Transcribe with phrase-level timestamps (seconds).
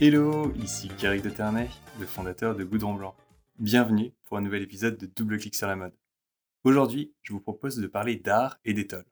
[0.00, 3.16] Hello, ici Gary de Ternay, le fondateur de Goudron Blanc.
[3.58, 5.92] Bienvenue pour un nouvel épisode de Double Clic sur la mode.
[6.62, 9.06] Aujourd'hui, je vous propose de parler d'art et d'étole.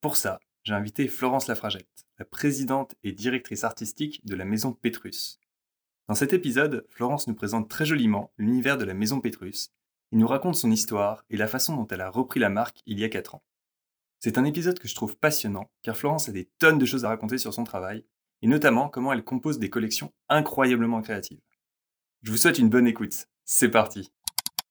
[0.00, 5.40] Pour ça, j'ai invité Florence Lafragette, la présidente et directrice artistique de la maison Petrus.
[6.08, 9.74] Dans cet épisode, Florence nous présente très joliment l'univers de la maison Petrus
[10.12, 12.98] et nous raconte son histoire et la façon dont elle a repris la marque il
[12.98, 13.42] y a 4 ans.
[14.20, 17.08] C'est un épisode que je trouve passionnant car Florence a des tonnes de choses à
[17.08, 18.06] raconter sur son travail
[18.42, 21.40] et notamment comment elle compose des collections incroyablement créatives.
[22.22, 23.26] Je vous souhaite une bonne écoute.
[23.44, 24.12] C'est parti.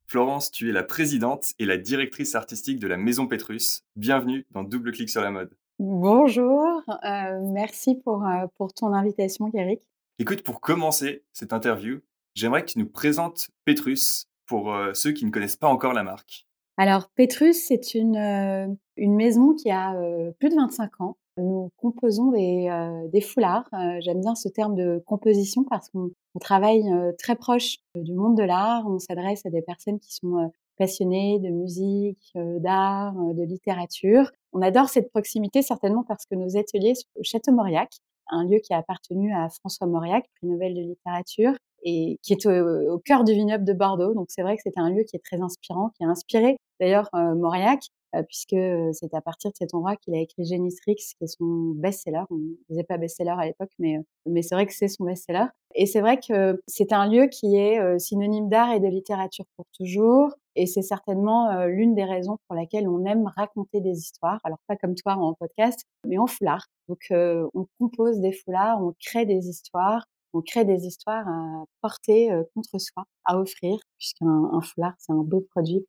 [0.08, 3.84] Florence, tu es la présidente et la directrice artistique de la Maison Petrus.
[3.96, 5.54] Bienvenue dans Double Clic sur la mode.
[5.80, 9.82] Bonjour, euh, merci pour, euh, pour ton invitation, Eric.
[10.18, 12.00] Écoute, pour commencer cette interview,
[12.36, 16.04] j'aimerais que tu nous présentes Petrus pour euh, ceux qui ne connaissent pas encore la
[16.04, 16.48] marque.
[16.78, 19.94] Alors, Petrus, c'est une, une maison qui a
[20.40, 23.68] plus de 25 ans nous composons des, euh, foulards.
[23.74, 28.38] Euh, j'aime bien ce terme de composition parce qu'on travaille euh, très proche du monde
[28.38, 28.86] de l'art.
[28.88, 34.32] On s'adresse à des personnes qui sont passionnées de musique, d'art, de littérature.
[34.54, 37.90] On adore cette proximité certainement parce que nos ateliers sont au Château Mauriac,
[38.30, 42.46] un lieu qui a appartenu à François Mauriac, prix Nobel de littérature, et qui est
[42.46, 44.14] au, cœur du vignoble de Bordeaux.
[44.14, 47.10] Donc c'est vrai que c'est un lieu qui est très inspirant, qui a inspiré d'ailleurs
[47.14, 47.80] Mauriac
[48.24, 48.56] puisque
[48.94, 52.24] c'est à partir de cet endroit qu'il a écrit Génistrix, qui est son best-seller.
[52.30, 54.02] On ne disait pas best-seller à l'époque, mais,
[54.42, 55.46] c'est vrai que c'est son best-seller.
[55.76, 59.66] Et c'est vrai que c'est un lieu qui est synonyme d'art et de littérature pour
[59.78, 60.32] toujours.
[60.56, 64.40] Et c'est certainement l'une des raisons pour laquelle on aime raconter des histoires.
[64.44, 66.66] Alors pas comme toi en podcast, mais en foulard.
[66.90, 72.32] Donc on compose des foulards, on crée des histoires, on crée des histoires à porter
[72.56, 75.86] contre soi, à offrir, puisqu'un foulard c'est un beau produit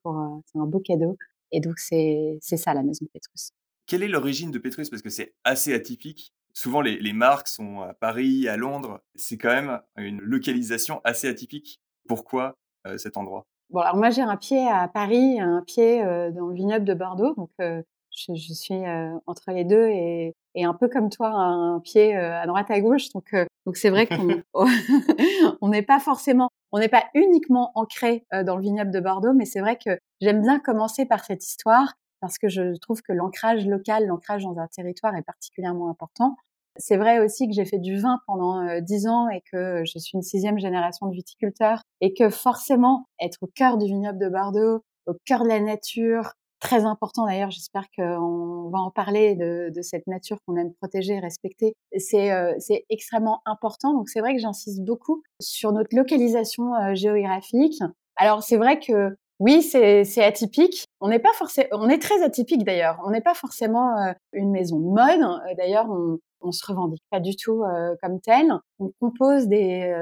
[0.46, 1.16] c'est un beau cadeau
[1.52, 3.50] et donc, c'est ça la maison Petrus.
[3.86, 4.90] Quelle est l'origine de Petrus?
[4.90, 6.32] Parce que c'est assez atypique.
[6.52, 9.00] Souvent, les, les, marques sont à Paris, à Londres.
[9.14, 11.80] C'est quand même une localisation assez atypique.
[12.06, 13.46] Pourquoi euh, cet endroit?
[13.70, 16.94] Bon, alors moi, j'ai un pied à Paris, un pied euh, dans le vignoble de
[16.94, 17.34] Bordeaux.
[17.34, 17.82] Donc, euh,
[18.16, 18.80] je, je, suis
[19.26, 23.10] entre les deux et, et, un peu comme toi, un pied à droite à gauche.
[23.14, 23.34] Donc,
[23.66, 28.62] donc c'est vrai qu'on n'est pas forcément on n'est pas uniquement ancré euh, dans le
[28.62, 32.48] vignoble de Bordeaux, mais c'est vrai que j'aime bien commencer par cette histoire parce que
[32.48, 36.36] je trouve que l'ancrage local, l'ancrage dans un territoire est particulièrement important.
[36.76, 39.98] C'est vrai aussi que j'ai fait du vin pendant euh, dix ans et que je
[39.98, 44.28] suis une sixième génération de viticulteurs et que forcément être au cœur du vignoble de
[44.28, 47.50] Bordeaux, au cœur de la nature, très important d'ailleurs.
[47.50, 51.74] J'espère qu'on va en parler de, de cette nature qu'on aime protéger et respecter.
[51.96, 52.54] C'est euh,
[52.90, 53.94] extrêmement important.
[53.94, 57.80] Donc c'est vrai que j'insiste beaucoup sur notre localisation euh, géographique.
[58.16, 60.84] Alors c'est vrai que oui, c'est atypique.
[61.00, 63.00] On n'est pas forcément, on est très atypique d'ailleurs.
[63.06, 65.22] On n'est pas forcément euh, une maison de mode.
[65.22, 67.62] Euh, d'ailleurs, on, on se revendique pas du tout
[68.02, 68.52] comme tel.
[68.78, 69.92] On compose des,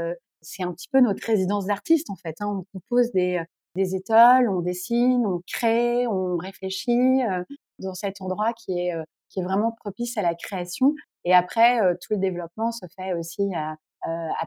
[0.43, 2.37] c'est un petit peu notre résidence d'artiste en fait.
[2.41, 2.63] Hein.
[2.75, 3.43] On compose des,
[3.77, 7.45] des étoiles, on dessine, on crée, on réfléchit euh,
[7.79, 10.95] dans cet endroit qui est, euh, qui est vraiment propice à la création.
[11.25, 13.77] Et après, euh, tout le développement se fait aussi à,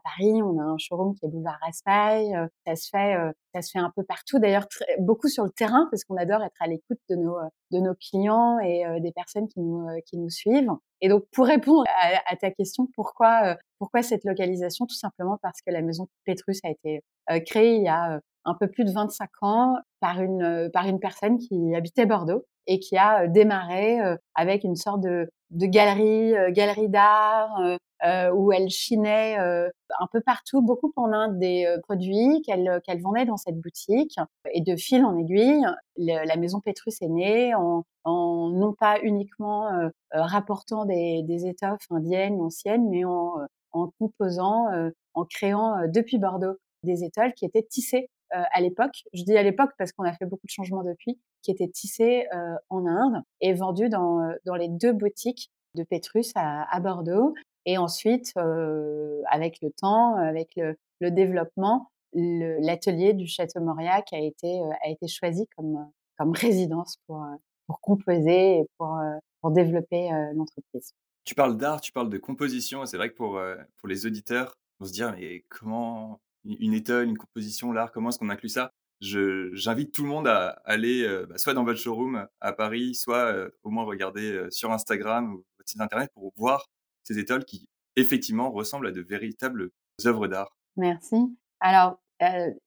[0.05, 0.41] Paris.
[0.41, 2.33] On a un showroom qui est boulevard Raspail.
[2.65, 3.17] ça se fait,
[3.53, 4.39] ça se fait un peu partout.
[4.39, 4.65] D'ailleurs,
[4.99, 7.35] beaucoup sur le terrain parce qu'on adore être à l'écoute de nos,
[7.71, 10.71] de nos clients et des personnes qui nous, qui nous suivent.
[11.01, 14.85] Et donc, pour répondre à, à ta question, pourquoi, pourquoi cette localisation?
[14.85, 17.03] Tout simplement parce que la maison Petrus a été
[17.45, 20.99] créée il y a un peu plus de 25 ans par une, euh, par une
[20.99, 25.65] personne qui habitait Bordeaux et qui a euh, démarré euh, avec une sorte de, de
[25.65, 27.59] galerie, galerie d'art,
[28.33, 33.59] où elle chinait un peu partout, beaucoup en Inde des produits qu'elle vendait dans cette
[33.59, 34.15] boutique.
[34.53, 35.65] Et de fil en aiguille,
[35.97, 39.67] la maison Petrus est née en, en non pas uniquement
[40.11, 43.33] rapportant des, des étoffes indiennes, anciennes, mais en,
[43.71, 44.67] en composant,
[45.15, 49.43] en créant depuis Bordeaux des étoiles qui étaient tissées euh, à l'époque, je dis à
[49.43, 53.23] l'époque parce qu'on a fait beaucoup de changements depuis, qui étaient tissés euh, en Inde
[53.41, 57.33] et vendus dans, euh, dans les deux boutiques de Petrus à, Bordeaux.
[57.65, 64.89] Et ensuite, avec le temps, avec le, développement, l'atelier du Château Mauriac a été, a
[64.89, 65.87] été choisi comme,
[66.17, 67.23] comme résidence pour,
[67.67, 68.97] pour composer et pour,
[69.41, 70.93] pour développer l'entreprise.
[71.25, 73.39] Tu parles d'art, tu parles de composition, c'est vrai que pour,
[73.77, 78.19] pour les auditeurs, on se dit, mais comment, une étoile, une composition, l'art, comment est-ce
[78.19, 78.71] qu'on inclut ça?
[79.01, 83.33] J'invite tout le monde à aller euh, bah, soit dans votre showroom à Paris, soit
[83.33, 86.65] euh, au moins regarder euh, sur Instagram ou votre site internet pour voir
[87.03, 89.69] ces étoiles qui effectivement ressemblent à de véritables
[90.05, 90.57] œuvres d'art.
[90.75, 91.15] Merci.
[91.61, 91.99] Alors,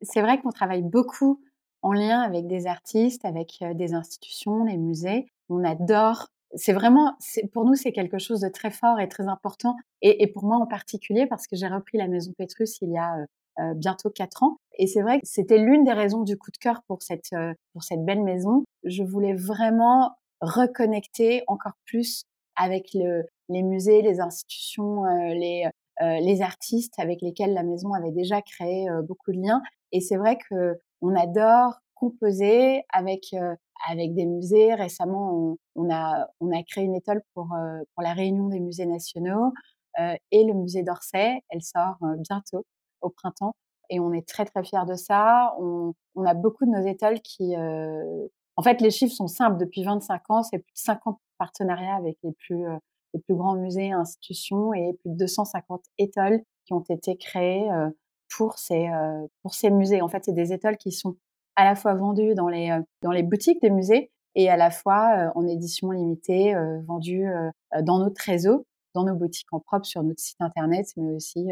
[0.00, 1.42] c'est vrai qu'on travaille beaucoup
[1.82, 5.26] en lien avec des artistes, avec des institutions, des musées.
[5.48, 7.16] On adore c'est vraiment,
[7.52, 9.74] pour nous, c'est quelque chose de très fort et très important.
[10.02, 13.16] Et, pour moi en particulier, parce que j'ai repris la Maison Pétrus il y a
[13.58, 14.56] euh, euh, bientôt quatre ans.
[14.78, 17.52] Et c'est vrai que c'était l'une des raisons du coup de cœur pour cette, euh,
[17.72, 18.64] pour cette belle maison.
[18.84, 22.24] Je voulais vraiment reconnecter encore plus
[22.56, 25.68] avec le, les musées, les institutions, les,
[26.00, 29.62] les artistes avec lesquels la maison avait déjà créé beaucoup de liens.
[29.92, 33.34] Et c'est vrai que on adore composer avec
[33.88, 34.74] avec des musées.
[34.74, 38.86] Récemment, on, a, on a créé une étoile pour, euh, pour la réunion des musées
[38.86, 39.52] nationaux
[40.00, 41.40] euh, et le musée d'Orsay.
[41.48, 42.64] Elle sort euh, bientôt,
[43.02, 43.54] au printemps.
[43.90, 45.54] Et on est très, très fiers de ça.
[45.60, 45.94] On,
[46.24, 47.54] a beaucoup de nos étoiles qui...
[47.56, 49.58] en fait, les chiffres sont simples.
[49.58, 52.64] Depuis 25 ans, c'est plus de 50 partenariats avec les plus,
[53.12, 57.68] les plus grands musées et institutions et plus de 250 étoiles qui ont été créées
[58.34, 58.88] pour ces,
[59.42, 60.00] pour ces musées.
[60.00, 61.16] En fait, c'est des étoiles qui sont
[61.56, 64.70] à la fois vendu dans les, euh, dans les boutiques des musées et à la
[64.70, 67.24] fois euh, en édition limitée, euh, vendu
[67.82, 71.48] dans notre réseau, dans nos boutiques en propre, sur notre site internet, mais aussi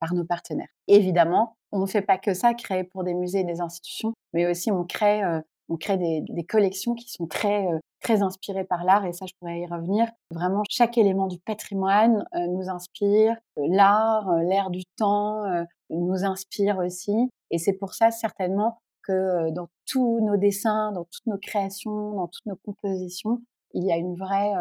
[0.00, 0.68] par nos partenaires.
[0.88, 4.50] Évidemment, on ne fait pas que ça, créer pour des musées et des institutions, mais
[4.50, 5.22] aussi on crée,
[5.68, 7.66] on crée des, des, collections qui sont très,
[8.00, 10.08] très inspirées par l'art, et ça, je pourrais y revenir.
[10.32, 15.44] Vraiment, chaque élément du patrimoine nous inspire, l'art, l'air du temps
[15.90, 21.26] nous inspire aussi, et c'est pour ça certainement que dans tous nos dessins, dans toutes
[21.26, 23.40] nos créations, dans toutes nos compositions,
[23.74, 24.52] il y a une vraie,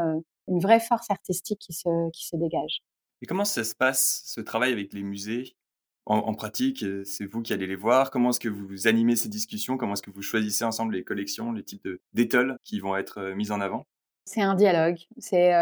[0.47, 2.81] une vraie force artistique qui se, qui se dégage.
[3.21, 5.56] Et comment ça se passe, ce travail avec les musées
[6.06, 6.83] en, pratique?
[7.06, 9.77] C'est vous qui allez les voir Comment est-ce que vous animez ces discussions?
[9.77, 13.51] Comment est-ce que vous choisissez ensemble les collections, les types d'étoiles qui vont être mises
[13.51, 13.86] en avant?
[14.25, 14.98] C'est un dialogue.
[15.18, 15.54] C'est,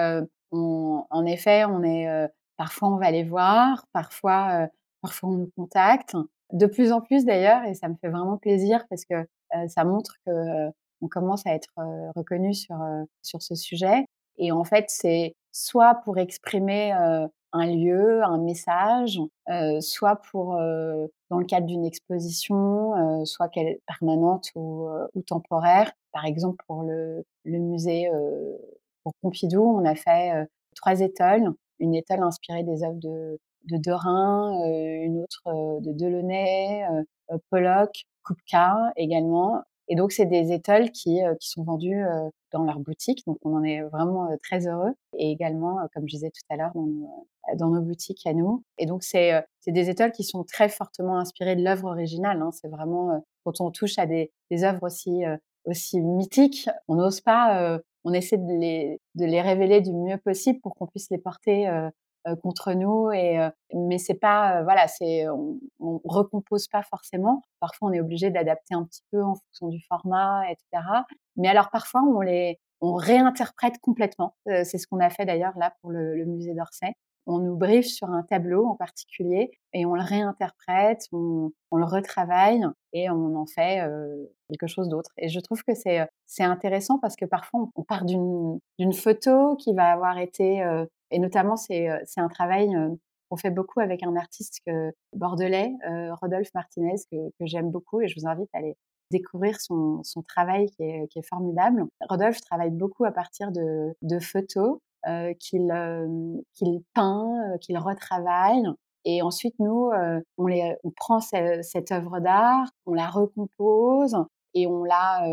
[0.52, 4.70] en effet, on est, parfois on va les voir, parfois,
[5.02, 6.16] parfois on nous contacte.
[6.54, 9.84] De plus en plus d'ailleurs, et ça me fait vraiment plaisir parce que euh, ça
[9.84, 10.72] montre que euh,
[11.02, 12.78] on commence à être euh, reconnu sur
[13.22, 14.06] sur ce sujet.
[14.38, 19.20] Et en fait, c'est soit pour exprimer un lieu, un message,
[19.80, 20.54] soit pour
[21.30, 25.92] dans le cadre d'une exposition, soit qu'elle permanente ou, ou, temporaire.
[26.12, 28.10] Par exemple, pour le, le musée
[29.04, 35.06] pour Pompidou, on a fait trois étoiles, une étoile inspirée des œuvres de de euh,
[35.06, 36.86] une autre euh, de Delaunay,
[37.32, 39.64] euh, Pollock, Kupka également.
[39.88, 42.04] Et donc, c'est des étoiles qui, qui sont vendues
[42.52, 43.26] dans leur boutique.
[43.26, 44.94] Donc, on en est vraiment très heureux.
[45.18, 46.74] Et également, comme je disais tout à l'heure,
[47.56, 48.64] dans, nos boutiques à nous.
[48.78, 52.42] Et donc, c'est des étoiles qui sont très fortement inspirées de l'œuvre originale.
[52.42, 52.52] Hein.
[52.52, 55.24] C'est vraiment, quand on touche à des, des œuvres aussi,
[55.66, 60.60] aussi mythiques, on n'ose pas, on essaie de les, de les révéler du mieux possible
[60.62, 61.90] pour qu'on puisse les porter euh,
[62.36, 67.42] contre nous et euh, mais c'est pas euh, voilà c'est on, on, recompose pas forcément.
[67.60, 70.84] Parfois on est obligé d'adapter un petit peu en fonction du format etc
[71.36, 74.36] mais alors parfois on les on réinterprète complètement.
[74.46, 76.94] C'est ce qu'on a fait d'ailleurs là pour le, musée d'Orsay.
[77.26, 81.86] On nous briefe sur un tableau en particulier et on le réinterprète, on, on le
[81.86, 82.64] retravaille
[82.94, 83.82] et on en fait
[84.48, 85.10] quelque chose d'autre.
[85.18, 89.74] Et je trouve que c'est intéressant parce que parfois on, part d'une d'une photo qui
[89.74, 90.64] va avoir été
[91.12, 92.70] et notamment, c'est un travail
[93.30, 94.62] qu'on fait beaucoup avec un artiste
[95.14, 95.72] bordelais,
[96.22, 98.76] Rodolphe Martinez, que, j'aime beaucoup et je vous invite à aller
[99.12, 101.86] découvrir son, travail qui est, formidable.
[102.10, 105.68] Rodolphe travaille beaucoup à partir de, photos euh, qu'il
[106.94, 108.64] peint, qu'il retravaille.
[109.06, 109.92] Et ensuite, nous,
[110.38, 114.18] on, prend cette œuvre d'art, on la recompose
[114.54, 115.24] et on, la,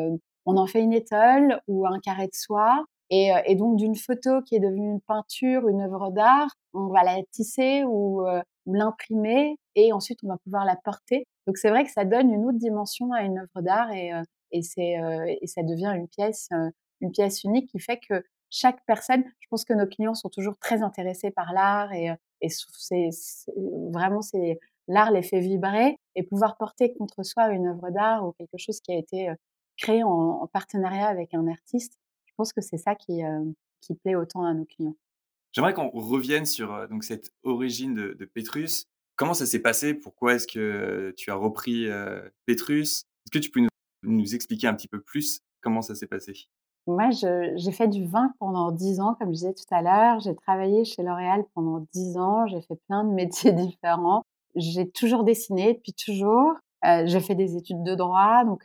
[0.46, 3.94] on en fait une étole ou un carré de soie et, euh, et donc d'une
[3.94, 8.42] photo qui est devenue une peinture, une œuvre d'art, on va la tisser ou, euh,
[8.66, 11.24] ou l'imprimer et ensuite on va pouvoir la porter.
[11.46, 14.22] Donc c'est vrai que ça donne une autre dimension à une œuvre d'art et, euh,
[14.50, 14.62] et,
[15.40, 16.48] et ça devient une pièce,
[17.00, 20.58] une pièce unique qui fait que chaque personne, je pense que nos clients sont toujours
[20.58, 22.10] très intéressés par l'art et,
[22.48, 23.08] c'est,
[23.92, 28.32] vraiment c'est l'art les fait vibrer et pouvoir porter contre soi une œuvre d'art ou
[28.32, 29.32] quelque chose qui a été
[29.76, 31.98] créé en partenariat avec un artiste,
[32.34, 33.44] je pense que c'est ça qui, euh,
[33.80, 34.96] qui plaît autant à nos clients.
[35.52, 38.86] J'aimerais qu'on revienne sur euh, donc cette origine de, de Petrus.
[39.14, 39.94] Comment ça s'est passé?
[39.94, 43.02] Pourquoi est-ce que tu as repris euh, Petrus?
[43.02, 43.68] Est-ce que tu peux nous,
[44.02, 46.34] nous, expliquer un petit peu plus comment ça s'est passé?
[46.88, 50.18] Moi, j'ai fait du vin pendant dix ans, comme je disais tout à l'heure.
[50.18, 52.48] J'ai travaillé chez L'Oréal pendant dix ans.
[52.48, 54.22] J'ai fait plein de métiers différents.
[54.56, 56.52] J'ai toujours dessiné depuis toujours.
[56.84, 58.64] Euh, j'ai fait des études de droit, donc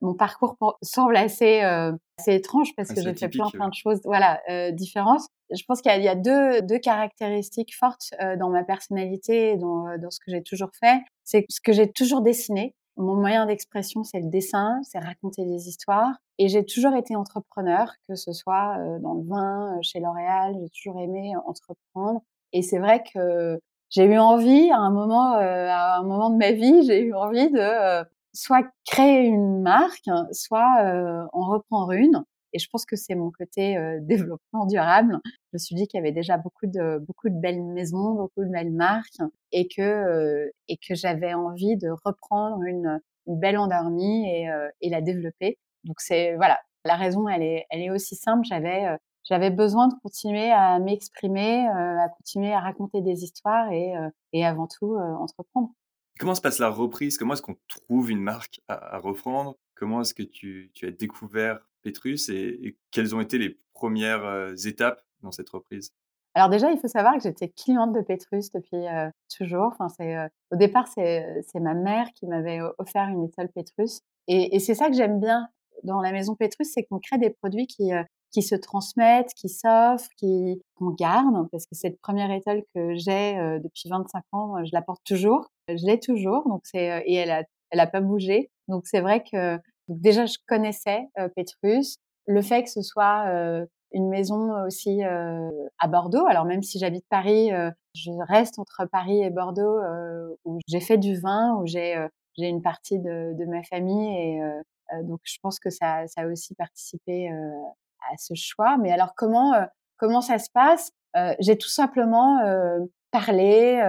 [0.00, 4.00] mon parcours semble assez, euh, assez étrange parce que j'ai fait plein, plein de choses
[4.04, 5.22] voilà, euh, différentes.
[5.50, 9.56] Je pense qu'il y, y, a deux, deux caractéristiques fortes euh, dans ma personnalité et
[9.56, 11.00] dans, dans ce que j'ai toujours fait.
[11.24, 12.74] C'est ce que j'ai toujours dessiné.
[12.96, 16.14] mon moyen d'expression, c'est le dessin, c'est raconter des histoires.
[16.38, 20.98] Et j'ai toujours été entrepreneur, que ce soit dans le vin, chez L'Oréal, j'ai toujours
[21.00, 22.22] aimé entreprendre.
[22.52, 26.52] Et c'est vrai que j'ai eu envie, à un moment, à un moment de ma
[26.52, 32.24] vie, j'ai eu envie de soit créer une marque, soit en reprendre une.
[32.52, 35.18] Et je pense que c'est mon côté développement durable.
[35.24, 38.44] Je me suis dit qu'il y avait déjà beaucoup de beaucoup de belles maisons, beaucoup
[38.44, 39.20] de belles marques,
[39.52, 44.48] et que et que j'avais envie de reprendre une, une belle endormie et,
[44.80, 45.58] et la développer.
[45.84, 48.44] Donc c'est voilà, la raison elle est elle est aussi simple.
[48.48, 53.92] J'avais j'avais besoin de continuer à m'exprimer, à continuer à raconter des histoires et
[54.32, 55.70] et avant tout entreprendre.
[56.18, 57.16] Comment se passe la reprise?
[57.16, 59.56] Comment est-ce qu'on trouve une marque à, reprendre?
[59.74, 65.02] Comment est-ce que tu, as découvert Petrus et, quelles ont été les premières euh, étapes
[65.22, 65.92] dans cette reprise?
[66.34, 69.72] Alors déjà, il faut savoir que j'étais cliente de Petrus depuis euh, toujours.
[69.72, 74.60] Enfin, c'est euh, au départ, c'est ma mère qui m'avait offert une étole Petrus, et,
[74.60, 75.48] c'est ça que j'aime bien
[75.82, 77.90] dans la maison Petrus, c'est qu'on crée des produits qui
[78.30, 83.34] qui se transmettent, qui s'offrent, qui qu'on garde, parce que cette première étole que j'ai
[83.62, 85.50] depuis 25 ans, je la porte toujours.
[85.68, 88.50] Je l'ai toujours, donc c'est et elle a elle a pas bougé.
[88.68, 89.58] Donc c'est vrai que
[89.88, 91.96] déjà je connaissais Petrus.
[92.26, 93.26] Le fait que ce soit
[93.92, 96.26] une maison aussi à Bordeaux.
[96.26, 97.50] Alors même si j'habite Paris,
[97.94, 99.80] je reste entre Paris et Bordeaux
[100.44, 102.06] où j'ai fait du vin, où j'ai
[102.38, 104.40] j'ai une partie de, de, ma famille et
[105.02, 107.28] donc je pense que ça, ça a aussi participé
[108.10, 108.76] à ce choix.
[108.78, 109.52] Mais alors comment
[109.96, 110.92] comment ça se passe?
[111.40, 112.38] J'ai tout simplement
[113.10, 113.82] parlé,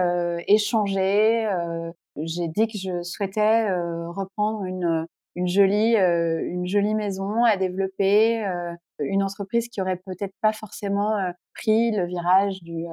[0.48, 1.48] échangé.
[2.16, 3.70] j'ai dit que je souhaitais
[4.08, 8.44] reprendre une une jolie une jolie maison à développer,
[8.98, 11.16] une entreprise qui aurait peut-être pas forcément
[11.54, 12.84] pris le virage du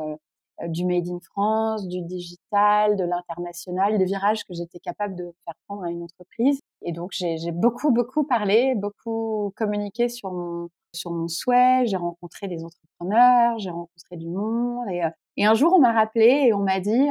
[0.67, 5.53] du made in France, du digital, de l'international, le virage que j'étais capable de faire
[5.67, 6.59] prendre à une entreprise.
[6.83, 11.85] Et donc j'ai beaucoup beaucoup parlé, beaucoup communiqué sur mon sur mon souhait.
[11.85, 14.87] J'ai rencontré des entrepreneurs, j'ai rencontré du monde.
[14.89, 15.01] Et,
[15.37, 17.07] et un jour on m'a rappelé et on m'a dit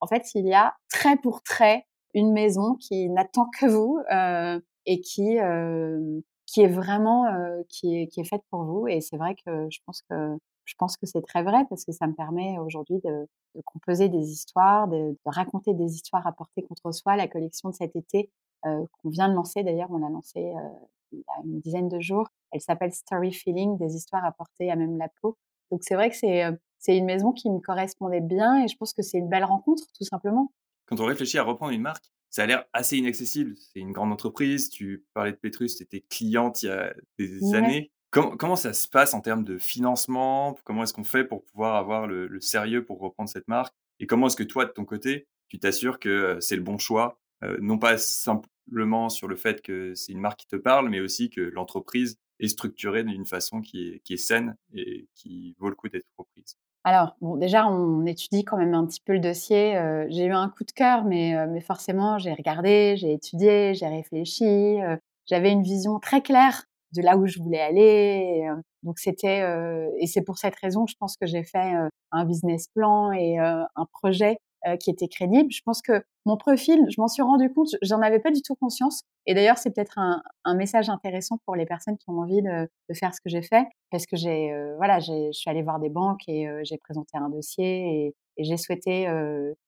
[0.00, 1.84] en fait il y a trait pour trait
[2.16, 7.94] une maison qui n'attend que vous euh, et qui euh, qui est vraiment euh, qui
[7.94, 8.88] est qui est faite pour vous.
[8.88, 11.92] Et c'est vrai que je pense que je pense que c'est très vrai parce que
[11.92, 16.32] ça me permet aujourd'hui de, de, composer des histoires, de, de, raconter des histoires à
[16.32, 17.16] porter contre soi.
[17.16, 18.30] La collection de cet été
[18.66, 20.68] euh, qu'on vient de lancer, d'ailleurs, on l'a lancée euh,
[21.12, 22.28] il y a une dizaine de jours.
[22.50, 25.38] Elle s'appelle Story Feeling, des histoires à porter à même la peau.
[25.70, 26.44] Donc c'est vrai que c'est
[26.78, 29.84] c'est une maison qui me correspondait bien et je pense que c'est une belle rencontre,
[29.96, 30.52] tout simplement.
[30.86, 33.54] Quand on réfléchit à reprendre une marque, ça a l'air assez inaccessible.
[33.56, 34.70] C'est une grande entreprise.
[34.70, 37.90] Tu parlais de Petrus, tu étais cliente il y a des années.
[38.38, 40.56] Comment, ça se passe en termes de financement?
[40.64, 43.74] Comment est-ce qu'on fait pour pouvoir avoir le, sérieux pour reprendre cette marque?
[44.00, 46.78] Et comment est-ce que toi, de ton côté, tu t'assures que euh, c'est le bon
[46.78, 47.18] choix?
[47.44, 51.00] Euh, Non pas simplement sur le fait que c'est une marque qui te parle, mais
[51.00, 55.90] aussi que l'entreprise est structurée d'une façon qui est, saine et qui vaut le coup
[55.90, 56.56] d'être reprise.
[56.84, 59.76] Alors, bon, déjà, on étudie quand même un petit peu le dossier.
[59.76, 64.78] Euh, j'ai eu un coup de cœur, mais, forcément, j'ai regardé, j'ai étudié, j'ai réfléchi.
[65.26, 68.48] J'avais une vision très claire de là où je voulais aller.
[68.82, 69.42] donc, c'était,
[69.98, 71.72] et c'est pour cette raison que je pense que j'ai fait
[72.12, 75.52] un business plan et un projet euh, qui était crédible.
[75.52, 78.56] Je pense que mon profil, je m'en suis rendu compte, j'en avais pas du tout
[78.56, 79.02] conscience.
[79.26, 82.68] Et d'ailleurs, c'est peut-être un, un, message intéressant pour les personnes qui ont envie de,
[82.88, 85.78] de faire ce que j'ai fait, parce que j'ai, euh, voilà, je suis allée voir
[85.78, 89.08] des banques et euh, j'ai présenté un dossier et, et j'ai souhaité,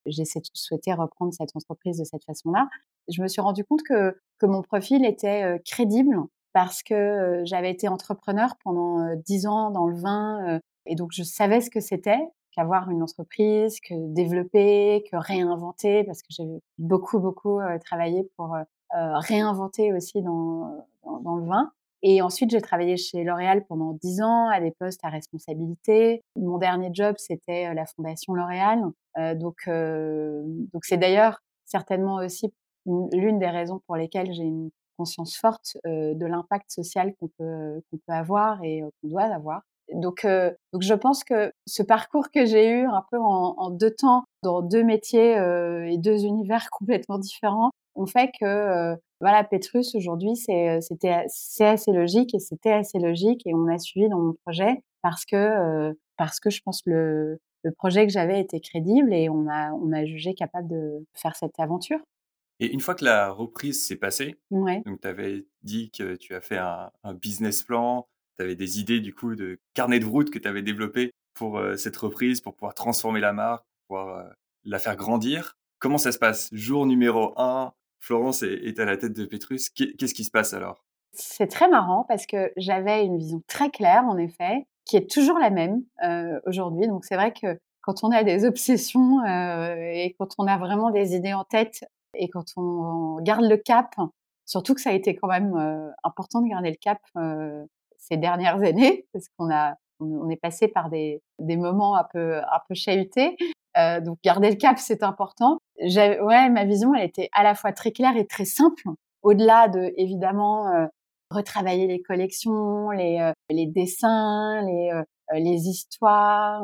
[0.06, 2.68] j'ai souhaité reprendre cette entreprise de cette façon-là.
[3.08, 6.16] Je me suis rendu compte que que mon profil était crédible
[6.58, 11.60] parce que j'avais été entrepreneur pendant dix ans dans le vin et donc je savais
[11.60, 12.18] ce que c'était
[12.50, 16.48] qu'avoir une entreprise, que développer, que réinventer, parce que j'ai
[16.78, 18.56] beaucoup, beaucoup travaillé pour
[18.90, 20.84] réinventer aussi dans,
[21.22, 21.70] dans, le vin.
[22.02, 26.24] Et ensuite, j'ai travaillé chez L'Oréal pendant dix ans à des postes à responsabilité.
[26.34, 28.82] Mon dernier job, c'était la Fondation L'Oréal.
[29.36, 32.52] donc, donc c'est d'ailleurs certainement aussi
[32.86, 37.96] l'une des raisons pour lesquelles j'ai une conscience forte de l'impact social qu'on peut, qu'on
[37.96, 39.62] peut avoir et qu'on doit avoir.
[39.94, 43.90] Donc, euh, donc je pense que ce parcours que j'ai eu un peu en, deux
[43.90, 49.42] temps, dans deux métiers euh, et deux univers complètement différents, ont fait que euh, voilà,
[49.44, 51.24] Petrus aujourd'hui, c'est c'était
[51.60, 55.92] assez logique et c'était assez logique et on a suivi dans mon projet parce que
[56.16, 59.86] parce que je pense le le projet que j'avais était crédible et on m'a on
[59.86, 61.98] m'a jugé capable de faire cette aventure.
[62.60, 64.82] Et une fois que la reprise s'est passée, ouais.
[64.84, 68.80] donc tu avais dit que tu as fait un, un business plan, tu avais des
[68.80, 72.40] idées du coup de carnet de route que tu avais développé pour euh, cette reprise,
[72.40, 74.30] pour pouvoir transformer la marque, pour pouvoir euh,
[74.64, 75.56] la faire grandir.
[75.78, 76.48] Comment ça se passe?
[76.52, 79.70] Jour numéro 1, Florence est à la tête de Petrus.
[79.70, 80.84] Qu'est-ce qui se passe alors?
[81.12, 85.38] C'est très marrant parce que j'avais une vision très claire, en effet, qui est toujours
[85.38, 86.86] la même euh, aujourd'hui.
[86.86, 90.90] Donc c'est vrai que quand on a des obsessions euh, et quand on a vraiment
[90.90, 91.84] des idées en tête
[92.14, 93.94] et quand on, garde le cap,
[94.46, 96.98] surtout que ça a été quand même euh, important de garder le cap
[97.98, 102.38] ces dernières années parce qu'on a on est passé par des, des moments un peu
[102.38, 103.36] un peu chahutés.
[104.04, 105.58] donc garder le cap, c'est important.
[105.80, 108.82] Ouais, ma vision, elle était à la fois très claire et très simple.
[109.22, 110.66] Au-delà de évidemment
[111.32, 116.62] retravailler les collections, les, les dessins, les, les histoires,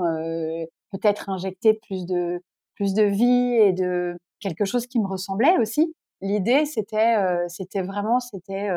[0.92, 2.40] peut-être injecter plus de
[2.76, 5.94] plus de vie et de quelque chose qui me ressemblait aussi.
[6.20, 7.16] L'idée, c'était
[7.48, 8.68] c'était vraiment c'était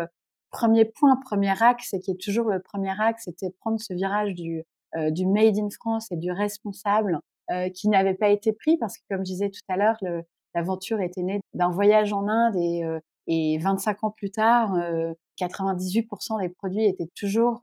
[0.50, 4.34] premier point, premier axe, et qui est toujours le premier axe, c'était prendre ce virage
[4.34, 4.64] du
[5.12, 7.20] du made in France et du responsable
[7.76, 9.98] qui n'avait pas été pris parce que comme je disais tout à l'heure,
[10.56, 12.84] l'aventure était née d'un voyage en Inde et
[13.28, 14.74] et 25 ans plus tard,
[15.40, 17.62] 98% des produits étaient toujours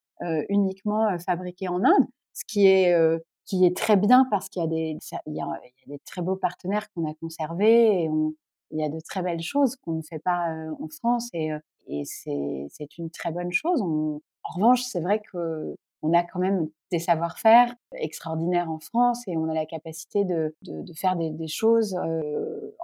[0.48, 2.94] uniquement fabriqués en Inde, ce qui est
[3.46, 6.36] qui est très bien parce qu'il y a des il y a, des très beaux
[6.36, 8.34] partenaires qu'on a conservés et on,
[8.70, 10.48] il y a de très belles choses qu'on ne fait pas
[10.80, 11.50] en France et,
[11.86, 13.82] et c'est c'est une très bonne chose.
[13.82, 14.20] en
[14.54, 19.48] revanche, c'est vrai que on a quand même des savoir-faire extraordinaires en France et on
[19.48, 21.96] a la capacité de, de, de faire des, des choses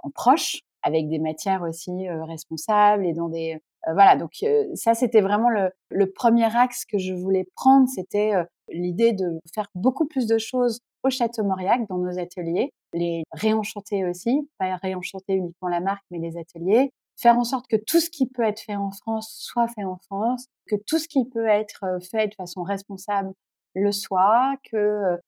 [0.03, 4.31] en proche avec des matières aussi responsables et dans des voilà donc
[4.75, 8.33] ça c'était vraiment le, le, premier axe que je voulais prendre c'était
[8.69, 14.05] l'idée de faire beaucoup plus de choses au Château Mauriac dans nos ateliers les réenchanter
[14.05, 18.09] aussi pas réenchanter uniquement la marque mais les ateliers faire en sorte que tout ce
[18.09, 21.47] qui peut être fait en France soit fait en France que tout ce qui peut
[21.47, 23.33] être fait de façon responsable
[23.73, 25.19] le soit, que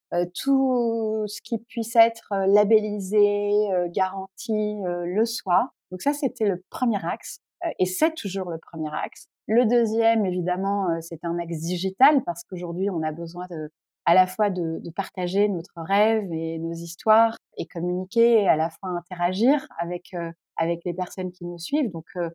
[0.43, 3.51] tout ce qui puisse être labellisé,
[3.89, 5.69] garanti, le soit.
[5.91, 7.39] Donc ça, c'était le premier axe,
[7.79, 9.27] et c'est toujours le premier axe.
[9.47, 13.69] Le deuxième, évidemment, c'est un axe digital parce qu'aujourd'hui, on a besoin de,
[14.05, 18.55] à la fois de, de, partager notre rêve et nos histoires et communiquer et à
[18.55, 20.13] la fois interagir avec
[20.57, 21.91] avec les personnes qui nous suivent.
[21.91, 22.29] Donc euh,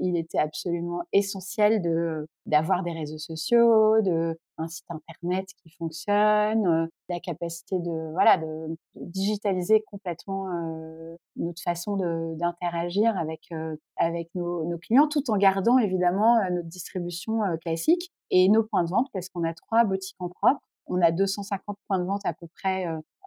[0.00, 6.66] il était absolument essentiel de d'avoir des réseaux sociaux, de un site internet qui fonctionne,
[6.66, 11.96] euh, la capacité de voilà de, digitaliser complètement euh, notre façon
[12.36, 13.48] d'interagir avec
[13.96, 18.90] avec nos, nos, clients, tout en gardant évidemment notre distribution classique et nos points de
[18.90, 20.60] vente parce qu'on a trois boutiques en propre.
[20.86, 22.86] On a 250 points de vente à peu près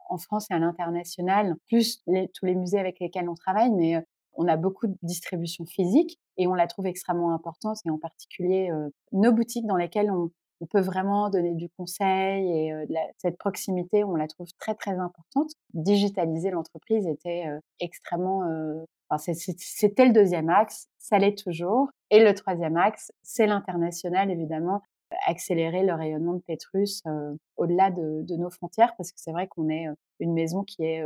[0.10, 4.04] en France et à l'international, plus tous les musées avec lesquels on travaille, mais
[4.36, 8.70] on a beaucoup de distribution physique et on la trouve extrêmement importante, et en particulier
[9.12, 10.32] nos boutiques dans lesquelles on,
[10.72, 12.86] peut vraiment donner du conseil et euh,
[13.20, 15.52] cette proximité, on la trouve très très importante.
[15.76, 17.46] Digitaliser l'entreprise était
[17.80, 18.42] extrêmement...
[19.20, 21.90] C'était le deuxième axe, ça l'est toujours.
[22.10, 24.82] Et le troisième axe, c'est l'international, évidemment,
[25.26, 27.04] accélérer le rayonnement de Petrus
[27.58, 29.88] au-delà de, nos frontières, parce que c'est vrai qu'on est
[30.20, 31.04] une maison qui est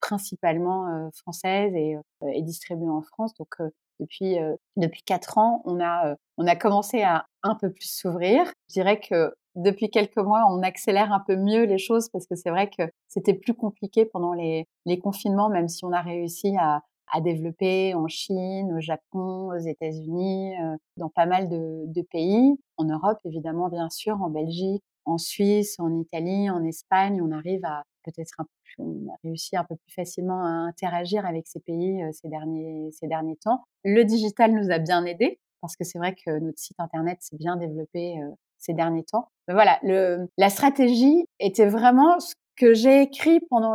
[0.00, 1.96] principalement française et,
[2.32, 3.34] et, distribuée en France.
[3.34, 3.56] Donc
[4.00, 4.36] depuis
[4.76, 8.52] depuis quatre ans, on a on a commencé à un peu plus s'ouvrir.
[8.68, 12.36] Je dirais que depuis quelques mois, on accélère un peu mieux les choses parce que
[12.36, 16.54] c'est vrai que c'était plus compliqué pendant les, les confinements, même si on a réussi
[16.60, 16.82] à,
[17.12, 20.54] à développer en Chine, au Japon, aux États-Unis,
[20.96, 25.76] dans pas mal de, de, pays, en Europe évidemment bien sûr, en Belgique, en Suisse,
[25.78, 29.76] en Italie, en Espagne, on arrive à peut-être un peu, on a réussi un peu
[29.76, 33.64] plus facilement à interagir avec ces pays ces derniers ces derniers temps.
[33.84, 37.36] Le digital nous a bien aidé parce que c'est vrai que notre site internet s'est
[37.36, 38.20] bien développé
[38.58, 39.28] ces derniers temps.
[39.48, 43.74] Mais voilà, le, la stratégie était vraiment ce que j'ai écrit pendant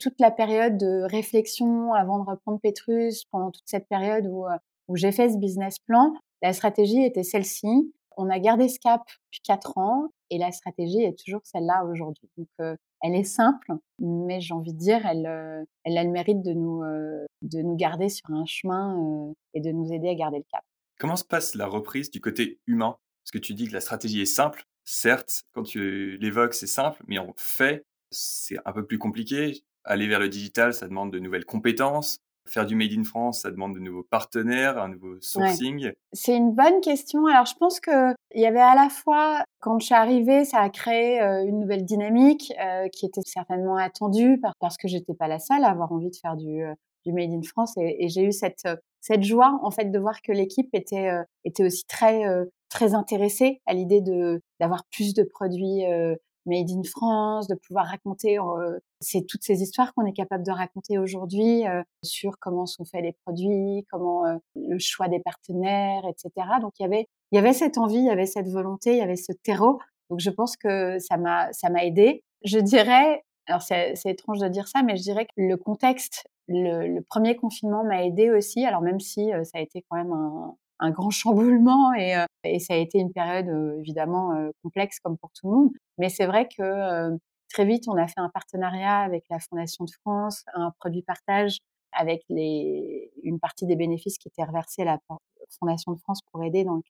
[0.00, 4.46] toute la période de réflexion avant de reprendre Petrus, pendant toute cette période où,
[4.88, 6.12] où j'ai fait ce business plan.
[6.42, 7.92] La stratégie était celle-ci.
[8.16, 12.28] On a gardé ce cap depuis quatre ans et la stratégie est toujours celle-là aujourd'hui.
[12.36, 16.10] Donc, euh, elle est simple, mais j'ai envie de dire, elle, euh, elle a le
[16.10, 20.14] mérite de nous, euh, de nous garder sur un chemin et de nous aider à
[20.14, 20.62] garder le cap.
[20.98, 22.96] Comment se passe la reprise du côté humain?
[23.24, 24.64] Parce que tu dis que la stratégie est simple.
[24.84, 29.64] Certes, quand tu l'évoques, c'est simple, mais en fait, c'est un peu plus compliqué.
[29.84, 33.50] Aller vers le digital, ça demande de nouvelles compétences, Faire du Made in France, ça
[33.50, 35.92] demande de nouveaux partenaires, un nouveau sourcing.
[36.12, 37.24] C'est une bonne question.
[37.26, 40.58] Alors, je pense que il y avait à la fois, quand je suis arrivée, ça
[40.58, 45.26] a créé euh, une nouvelle dynamique euh, qui était certainement attendue parce que j'étais pas
[45.26, 46.74] la seule à avoir envie de faire du, euh,
[47.06, 48.68] du Made in France et, et j'ai eu cette
[49.00, 51.10] cette joie en fait de voir que l'équipe était
[51.44, 52.22] était aussi très
[52.70, 55.82] très intéressée à l'idée de d'avoir plus de produits
[56.46, 58.38] made in France, de pouvoir raconter
[59.00, 61.64] c'est toutes ces histoires qu'on est capable de raconter aujourd'hui
[62.02, 64.22] sur comment sont faits les produits, comment
[64.54, 66.30] le choix des partenaires, etc.
[66.60, 68.98] Donc il y avait il y avait cette envie, il y avait cette volonté, il
[68.98, 69.78] y avait ce terreau.
[70.10, 72.22] Donc je pense que ça m'a ça m'a aidé.
[72.44, 76.86] Je dirais alors c'est étrange de dire ça, mais je dirais que le contexte, le,
[76.88, 78.64] le premier confinement m'a aidé aussi.
[78.64, 82.74] Alors même si ça a été quand même un, un grand chamboulement et, et, ça
[82.74, 85.70] a été une période évidemment complexe comme pour tout le monde.
[85.98, 87.16] Mais c'est vrai que
[87.52, 91.58] très vite, on a fait un partenariat avec la Fondation de France, un produit partage
[91.92, 94.98] avec une partie des bénéfices qui étaient reversés à la
[95.58, 96.82] Fondation de France pour aider dans le,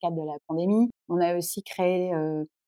[0.00, 0.90] cadre de la pandémie.
[1.08, 2.12] On a aussi créé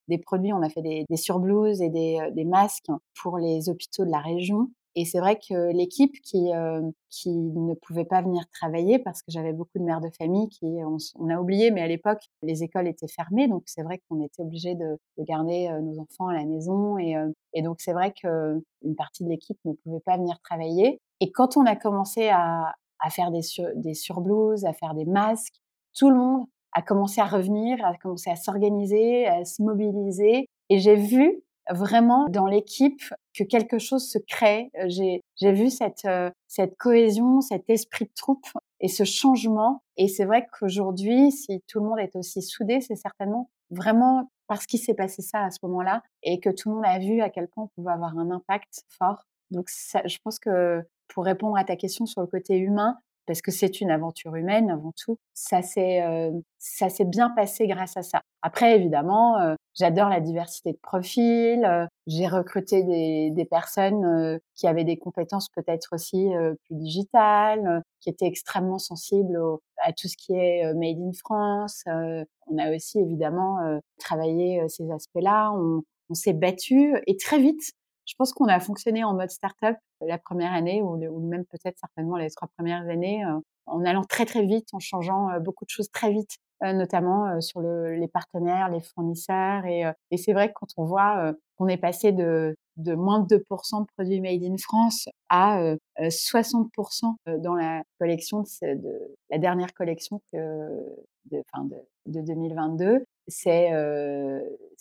[0.09, 4.21] des produits, on a fait des, surblouses et des, masques pour les hôpitaux de la
[4.21, 4.71] région.
[5.01, 9.31] Et c'est vrai que l'équipe qui, euh, qui ne pouvait pas venir travailler, parce que
[9.31, 12.89] j'avais beaucoup de mères de famille qui, on, a oublié, mais à l'époque, les écoles
[12.89, 16.35] étaient fermées, donc c'est vrai qu'on était obligé de, de, garder euh, nos enfants à
[16.35, 16.99] la maison.
[16.99, 21.01] Et, euh, et donc c'est vrai qu'une partie de l'équipe ne pouvait pas venir travailler.
[21.21, 25.05] Et quand on a commencé à, à faire des, sur, des surblouses, à faire des
[25.05, 25.61] masques,
[25.97, 30.49] tout le monde a commencé à revenir, a commencé à s'organiser, à se mobiliser.
[30.71, 33.03] Et j'ai vu vraiment dans l'équipe
[33.35, 34.71] que quelque chose se crée.
[34.79, 38.47] Euh, j'ai, j'ai vu cette, euh, cette cohésion, cet esprit de troupe
[38.81, 39.83] et ce changement.
[39.97, 44.67] Et c'est vrai qu'aujourd'hui, si tout le monde est aussi soudé, c'est certainement vraiment parce
[44.67, 47.29] qu'il s'est passé ça à ce moment-là et que tout le monde a vu à
[47.29, 49.25] quel point on pouvait avoir un impact fort.
[49.51, 52.99] Donc, ça, je pense que pour répondre à ta question sur le côté humain,
[53.29, 55.19] parce que c'est une aventure humaine avant tout.
[55.35, 58.23] Ça s'est euh, ça s'est bien passé grâce à ça.
[58.41, 61.63] Après évidemment, euh, j'adore la diversité de profils.
[61.63, 66.31] Euh, j'ai recruté des, des personnes qui avaient des compétences peut-être aussi
[66.65, 69.39] plus digitales, qui étaient extrêmement sensibles
[69.85, 71.85] à tout ce qui est made in France.
[71.87, 73.59] on a aussi évidemment
[73.99, 75.53] travaillé ces aspects-là.
[75.53, 77.73] On, on s'est battu et très vite,
[78.09, 82.17] je pense qu'on a fonctionné en mode start-up la première année ou, même peut-être certainement
[82.17, 85.71] les trois premières années euh, en allant très très vite, en changeant euh, beaucoup de
[85.71, 89.67] choses très vite, euh, notamment sur le, les partenaires, les fournisseurs.
[89.67, 89.85] Et,
[90.17, 94.21] c'est vrai que quand on voit qu'on est passé de, moins de 2% de produits
[94.23, 101.69] made in France à 60% dans la collection de, la dernière collection de, fin
[102.07, 104.41] de 2022, c'est euh,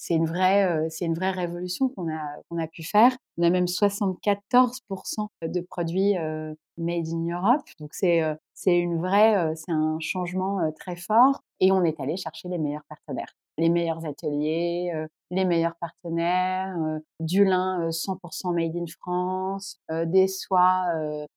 [0.09, 3.15] une vraie euh, une vraie révolution qu'on a qu'on a pu faire.
[3.37, 7.65] On a même 74% de produits euh, made in Europe.
[7.79, 8.21] Donc c'est
[8.53, 12.85] c'est une vraie c'est un changement très fort et on est allé chercher les meilleurs
[12.87, 14.91] partenaires, les meilleurs ateliers,
[15.31, 16.75] les meilleurs partenaires,
[17.19, 20.85] du lin 100% made in France, des soies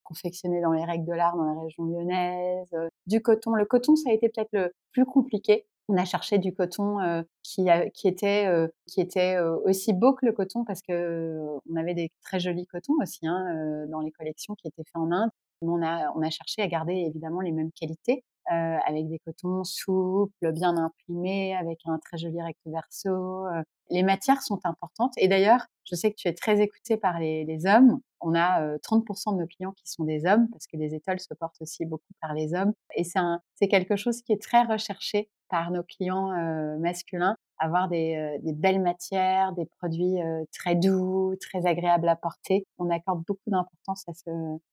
[0.04, 2.74] confectionnées dans les règles de l'art dans la région lyonnaise,
[3.06, 3.54] du coton.
[3.54, 7.22] Le coton ça a été peut-être le plus compliqué on a cherché du coton euh,
[7.42, 7.66] qui,
[8.04, 8.68] était, euh,
[9.16, 13.26] euh, aussi beau que le coton parce que on avait des très jolis cotons aussi
[13.26, 15.30] hein, dans les collections qui étaient faits en Inde.
[15.62, 21.54] On a, cherché à garder évidemment les mêmes qualités avec des cotons souples, bien imprimés,
[21.54, 23.44] avec un très joli recto verso.
[23.90, 25.12] Les matières sont importantes.
[25.18, 28.00] Et d'ailleurs, je sais que tu es très écouté par les, les hommes.
[28.20, 31.32] On a 30% de nos clients qui sont des hommes parce que les étoiles se
[31.34, 32.72] portent aussi beaucoup par les hommes.
[32.96, 36.30] Et c'est quelque chose qui est très recherché par nos clients
[36.78, 40.16] masculins, avoir des, des, belles matières, des produits
[40.52, 42.64] très doux, très agréables à porter.
[42.78, 44.30] On accorde beaucoup d'importance à ce,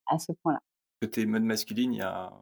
[0.08, 0.60] à ce point-là.
[1.02, 2.42] Côté mode masculine, il y a un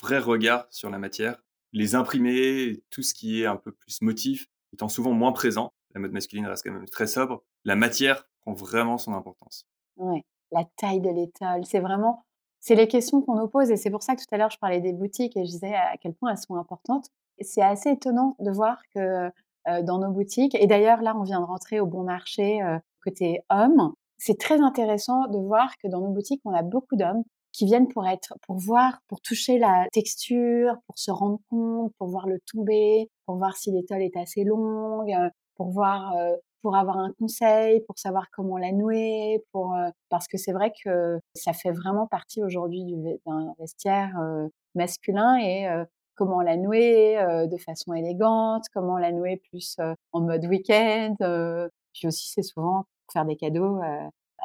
[0.00, 1.42] vrai regard sur la matière.
[1.72, 5.72] Les imprimés, tout ce qui est un peu plus motif, étant souvent moins présent.
[5.94, 7.42] La mode masculine reste quand même très sobre.
[7.64, 9.66] La matière prend vraiment son importance.
[9.96, 12.26] Ouais, la taille de l'étole, c'est vraiment,
[12.60, 14.58] c'est les questions qu'on nous pose et c'est pour ça que tout à l'heure je
[14.58, 17.08] parlais des boutiques et je disais à quel point elles sont importantes
[17.40, 19.30] c'est assez étonnant de voir que
[19.82, 22.60] dans nos boutiques, et d'ailleurs là on vient de rentrer au bon marché
[23.02, 27.22] côté hommes, c'est très intéressant de voir que dans nos boutiques on a beaucoup d'hommes
[27.52, 32.08] qui viennent pour être, pour voir, pour toucher la texture, pour se rendre compte, pour
[32.08, 35.14] voir le tomber, pour voir si l'étole est assez longue,
[35.54, 36.14] pour voir,
[36.62, 39.76] pour avoir un conseil, pour savoir comment la nouer, pour
[40.08, 42.84] parce que c'est vrai que ça fait vraiment partie aujourd'hui
[43.24, 44.18] d'un vestiaire
[44.74, 45.68] masculin et
[46.14, 51.14] comment la nouer euh, de façon élégante, comment la nouer plus euh, en mode week-end.
[51.20, 51.68] Euh.
[51.92, 53.80] Puis aussi, c'est souvent faire des cadeaux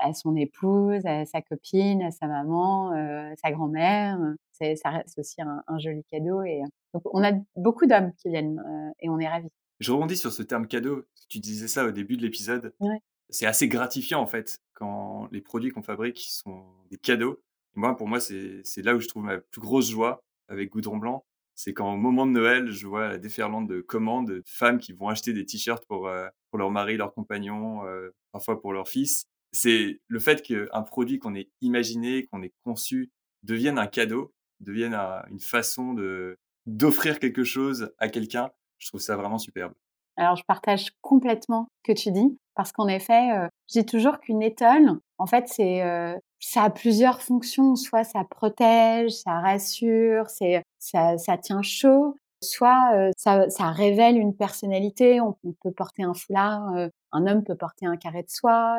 [0.02, 4.20] à son épouse, à sa copine, à sa maman, à sa grand-mère.
[4.52, 6.44] C'est, ça reste aussi un, joli cadeau.
[6.44, 6.62] Et
[6.94, 8.62] donc, on a beaucoup d'hommes qui viennent
[9.00, 9.50] et on est ravis.
[9.80, 11.06] Je rebondis sur ce terme cadeau.
[11.28, 12.72] Tu disais ça au début de l'épisode.
[13.30, 17.42] C'est assez gratifiant en fait quand les produits qu'on fabrique sont des cadeaux.
[17.74, 20.98] moi, pour moi, c'est, c'est là où je trouve ma plus grosse joie avec Goudron
[20.98, 21.26] Blanc
[21.60, 24.94] c'est quand au moment de Noël, je vois la déferlante de commandes de femmes qui
[24.94, 28.88] vont acheter des t-shirts pour, euh, pour leur mari, leur compagnon, euh, parfois pour leur
[28.88, 29.26] fils.
[29.52, 33.12] C'est le fait qu'un produit qu'on ait imaginé, qu'on ait conçu,
[33.44, 34.94] devienne un cadeau, devienne
[35.30, 38.52] une façon de d'offrir quelque chose à quelqu'un.
[38.78, 39.74] Je trouve ça vraiment superbe.
[40.16, 44.22] Alors, je partage complètement ce que tu dis, parce qu'en effet, euh, je dis toujours
[44.22, 47.76] qu'une étole, en fait, c'est euh, ça a plusieurs fonctions.
[47.76, 52.16] Soit ça protège, ça rassure, c'est ça, ça tient chaud.
[52.42, 55.20] Soit euh, ça, ça, révèle une personnalité.
[55.22, 58.78] On, peut porter un foulard, euh, un homme peut porter un carré de soie,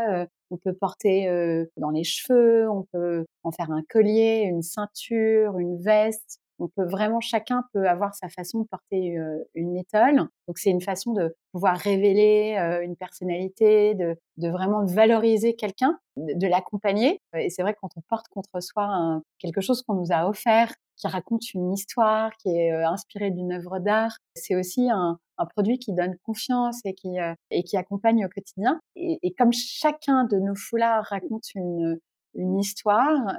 [0.51, 1.29] on peut porter
[1.77, 6.85] dans les cheveux, on peut en faire un collier, une ceinture, une veste on peut
[6.85, 9.17] vraiment, chacun peut avoir sa façon de porter
[9.55, 10.29] une étole.
[10.47, 17.21] Donc c'est une façon de pouvoir révéler une personnalité, de, vraiment valoriser quelqu'un, de, l'accompagner.
[17.35, 21.09] Et c'est vrai quand on porte contre soi quelque chose qu'on nous a offert, qui
[21.09, 25.19] raconte une histoire, qui est inspiré d'une œuvre d'art, c'est aussi un,
[25.55, 28.79] produit qui donne confiance et qui, accompagne au quotidien.
[28.97, 33.35] Et, comme chacun de nos foulards raconte une histoire,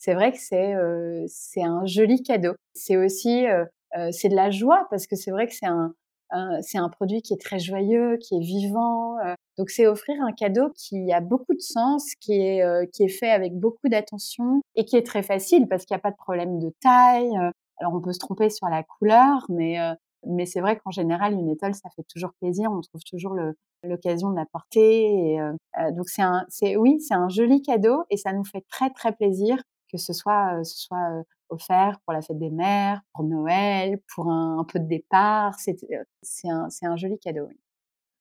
[0.00, 2.54] c'est vrai que c'est euh, c'est un joli cadeau.
[2.74, 3.64] C'est aussi euh,
[3.98, 5.92] euh, c'est de la joie parce que c'est vrai que c'est un,
[6.62, 9.16] c'est un produit qui est très joyeux, qui est vivant.
[9.58, 13.30] donc c'est offrir un cadeau qui a beaucoup de sens, qui est qui est fait
[13.30, 16.58] avec beaucoup d'attention et qui est très facile parce qu'il n'y a pas de problème
[16.60, 17.36] de taille.
[17.78, 19.78] Alors on peut se tromper sur la couleur, mais
[20.26, 22.70] mais c'est vrai qu'en général, une étole, ça fait toujours plaisir.
[22.70, 23.34] On trouve toujours
[23.82, 25.34] l'occasion de la porter.
[25.34, 25.40] Et,
[25.92, 29.12] donc c'est un, c'est oui, c'est un joli cadeau et ça nous fait très très
[29.12, 29.60] plaisir
[29.90, 34.64] que ce soit, ce soit offert pour la fête des mères, pour Noël, pour un,
[34.64, 35.58] peu de départ.
[35.58, 35.76] C'est
[36.48, 37.48] un, un, joli cadeau.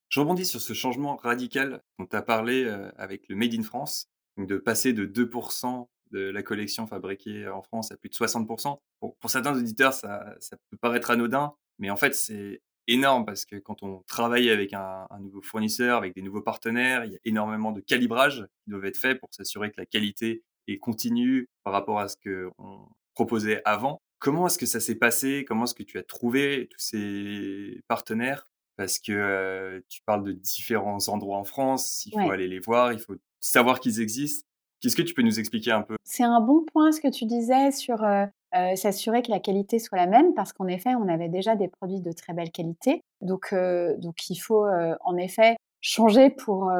[0.09, 4.09] Je rebondis sur ce changement radical dont tu as parlé avec le Made in France,
[4.37, 8.79] de passer de 2% de la collection fabriquée en France à plus de 60%.
[8.99, 13.57] Pour, certains auditeurs, ça, ça, peut paraître anodin, mais en fait, c'est énorme parce que
[13.57, 17.19] quand on travaille avec un, un, nouveau fournisseur, avec des nouveaux partenaires, il y a
[17.25, 21.73] énormément de calibrage qui doivent être faits pour s'assurer que la qualité et continue par
[21.73, 23.99] rapport à ce qu'on proposait avant.
[24.19, 25.45] Comment est-ce que ça s'est passé?
[25.47, 28.45] Comment est-ce que tu as trouvé tous ces partenaires?
[28.77, 32.93] Parce que euh, tu parles de différents endroits en France, il faut aller les voir,
[32.93, 34.47] il faut savoir qu'ils existent.
[34.81, 35.95] Qu'est-ce que tu peux nous expliquer un peu?
[36.03, 39.79] C'est un bon point ce que tu disais sur euh, euh, s'assurer que la qualité
[39.79, 43.01] soit la même, parce qu'en effet, on avait déjà des produits de très belle qualité.
[43.21, 43.53] Donc,
[43.97, 44.65] donc il faut
[45.01, 46.71] en effet changer pour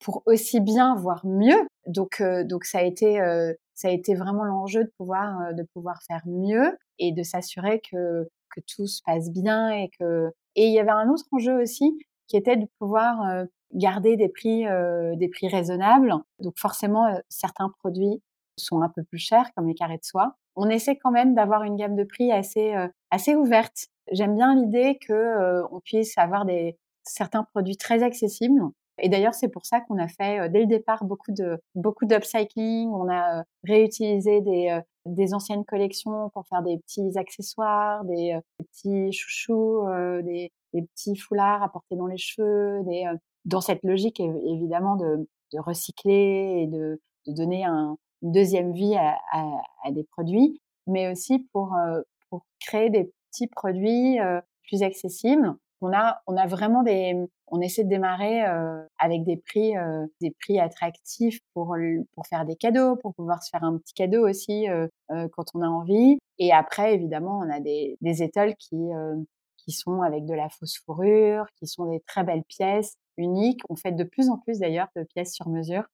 [0.00, 1.66] pour aussi bien voire mieux.
[1.86, 3.20] Donc donc ça a été
[3.74, 8.28] ça a été vraiment l'enjeu de pouvoir de pouvoir faire mieux et de s'assurer que
[8.54, 11.98] que tout se passe bien et que et il y avait un autre enjeu aussi
[12.28, 14.64] qui était de pouvoir garder des prix
[15.16, 16.14] des prix raisonnables.
[16.40, 18.22] Donc forcément certains produits
[18.58, 20.36] sont un peu plus chers comme les carrés de soie.
[20.56, 22.74] On essaie quand même d'avoir une gamme de prix assez
[23.10, 23.86] assez ouverte.
[24.10, 28.62] J'aime bien l'idée que on puisse avoir des certains produits très accessibles.
[28.98, 32.90] Et d'ailleurs, c'est pour ça qu'on a fait dès le départ beaucoup de beaucoup d'upcycling.
[32.90, 39.86] On a réutilisé des, des anciennes collections pour faire des petits accessoires, des, petits chouchous,
[40.22, 42.82] des, petits foulards à porter dans les cheveux,
[43.44, 49.18] dans cette logique évidemment de, de recycler et de, donner un, une deuxième vie à,
[49.32, 51.74] à, à, des produits, mais aussi pour,
[52.28, 54.18] pour créer des petits produits
[54.64, 57.16] plus accessibles on a, vraiment des,
[57.48, 61.76] on essaie de démarrer euh, avec des prix, euh, des prix attractifs pour
[62.14, 65.62] pour faire des cadeaux, pour pouvoir se faire un petit cadeau aussi euh, quand on
[65.62, 66.18] a envie.
[66.38, 68.78] Et après, évidemment, on a des, des étoiles qui
[69.58, 73.60] qui sont avec de la fausse fourrure, qui sont des très belles pièces uniques.
[73.68, 75.84] On fait de plus en plus d'ailleurs de pièces sur mesure.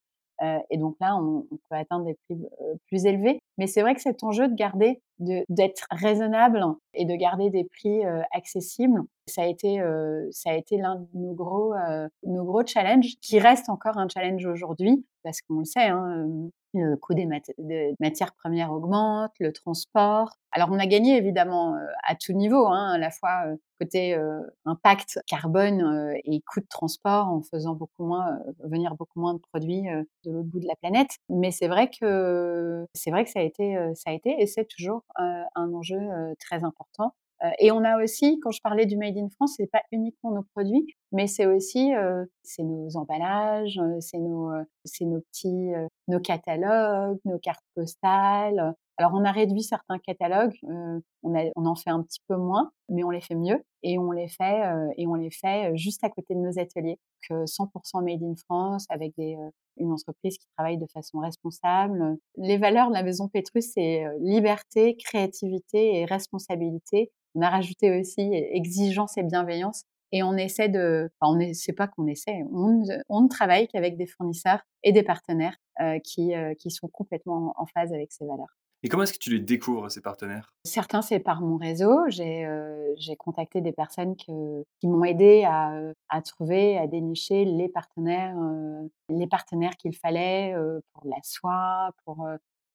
[0.70, 2.38] et donc là, on, on, peut atteindre des prix
[2.86, 3.40] plus élevés.
[3.58, 8.02] Mais c'est vrai que cet enjeu de garder, d'être raisonnable et de garder des prix
[8.32, 12.66] accessibles, ça a été, euh, ça a été l'un de nos gros, euh, nos gros
[12.66, 17.14] challenges, qui reste encore un challenge aujourd'hui, parce qu'on le sait, hein, euh, le coût
[17.14, 17.26] des,
[17.98, 20.30] matières premières augmente, le transport.
[20.52, 21.76] Alors on a gagné évidemment
[22.06, 23.44] à tout niveau, hein, à la fois
[23.80, 24.16] côté
[24.66, 29.84] impact carbone et coût de transport en faisant beaucoup moins venir beaucoup moins de produits
[30.24, 31.08] de l'autre bout de la planète.
[31.30, 34.66] Mais c'est vrai que c'est vrai que ça a été ça a été et c'est
[34.66, 35.98] toujours un enjeu
[36.38, 37.14] très important.
[37.44, 40.32] Euh, et on a aussi, quand je parlais du Made in France, c'est pas uniquement
[40.32, 44.50] nos produits, mais c'est aussi euh, c'est nos emballages, euh, c'est nos
[44.84, 45.70] c'est nos petits
[46.08, 48.74] nos catalogues, nos cartes postales.
[48.98, 53.04] Alors, on a réduit certains catalogues, on, on en fait un petit peu moins, mais
[53.04, 54.60] on les fait mieux et on les fait
[54.96, 56.98] et on les fait juste à côté de nos ateliers.
[57.28, 59.36] Que 100% made in France avec des,
[59.76, 62.16] une entreprise qui travaille de façon responsable.
[62.36, 67.12] Les valeurs de la maison Pétrus, c'est liberté, créativité et responsabilité.
[67.36, 69.84] On a rajouté aussi exigence et bienveillance.
[70.10, 73.98] Et on essaie de, enfin, on sait pas qu'on essaie, on, on ne travaille qu'avec
[73.98, 75.56] des fournisseurs et des partenaires
[76.02, 78.56] qui, qui sont complètement en phase avec ces valeurs.
[78.82, 80.52] Et comment est-ce que tu les découvres, ces partenaires?
[80.64, 82.08] Certains, c'est par mon réseau.
[82.08, 84.30] J'ai euh, contacté des personnes qui
[84.84, 90.54] m'ont aidé à, euh, à, trouver, à dénicher les partenaires, euh, partenaires qu'il fallait
[90.92, 92.28] pour la soie, pour,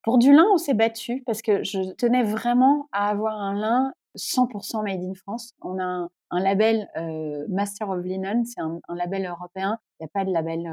[0.04, 0.46] pour du lin.
[0.54, 5.14] On s'est battu parce que je tenais vraiment à avoir un lin 100% made in
[5.14, 5.54] France.
[5.62, 6.88] On a un, un label
[7.50, 9.80] Master of Linen, c'est un, un, label européen.
[10.00, 10.68] Il n'y a pas de label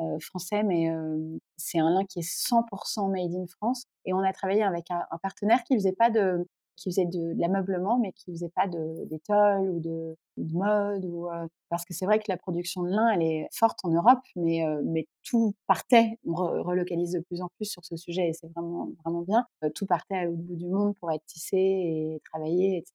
[0.00, 3.84] euh, français, mais euh, c'est un lin qui est 100% made in France.
[4.04, 7.98] Et on a travaillé avec un, partenaire qui faisait pas de qui faisait de, l'ameublement,
[7.98, 11.04] mais qui faisait pas d'étole ou de, de, mode.
[11.04, 13.90] Ou, euh, parce que c'est vrai que la production de lin, elle est forte en
[13.90, 16.18] Europe, mais, mais tout partait.
[16.26, 19.46] On relocalise de plus en plus sur ce sujet et c'est vraiment, vraiment bien.
[19.74, 22.94] tout partait à l'autre bout du monde pour être tissé et travaillé, etc.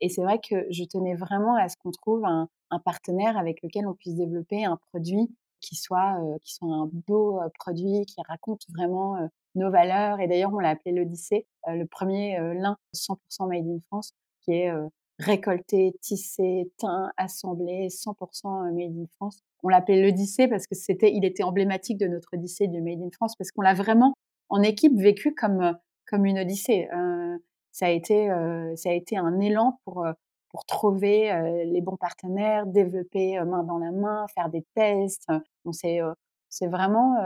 [0.00, 3.62] Et c'est vrai que je tenais vraiment à ce qu'on trouve un, un partenaire avec
[3.62, 5.30] lequel on puisse développer un produit
[5.64, 10.20] qui soit, euh, qui soit un beau euh, produit, qui raconte vraiment euh, nos valeurs.
[10.20, 14.12] Et d'ailleurs, on l'a appelé l'Odyssée, le premier lin 100% made in France,
[14.42, 14.72] qui est
[15.18, 19.40] récolté, tissé, teint, assemblé, 100% made in France.
[19.62, 23.10] On l'appelait l'Odyssée parce que c'était, il était emblématique de notre Odyssée du made in
[23.12, 24.14] France parce qu'on l'a vraiment
[24.48, 26.88] en équipe vécu comme comme une Odyssée.
[26.94, 27.38] Euh,
[27.72, 28.28] ça a été
[28.76, 30.06] ça a été un élan pour
[30.50, 31.32] pour trouver
[31.66, 35.26] les bons partenaires, développer main dans la main, faire des tests.
[35.64, 36.00] On s'est
[36.48, 37.16] c'est vraiment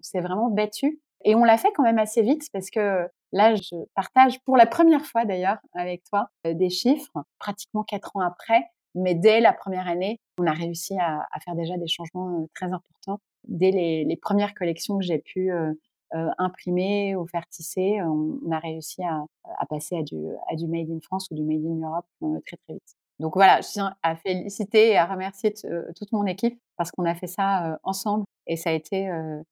[0.00, 3.76] c'est vraiment battu et on l'a fait quand même assez vite parce que là je
[3.94, 9.14] partage pour la première fois d'ailleurs avec toi des chiffres pratiquement quatre ans après mais
[9.14, 13.70] dès la première année on a réussi à, faire déjà des changements très importants dès
[13.70, 15.50] les, premières collections que j'ai pu
[16.14, 19.24] euh, imprimer ou faire tisser, euh, on, a réussi à,
[19.66, 22.96] passer à du, Made in France ou du Made in Europe euh, très très vite.
[23.22, 27.14] Donc voilà, je tiens à féliciter et à remercier toute mon équipe parce qu'on a
[27.14, 29.08] fait ça ensemble et ça a été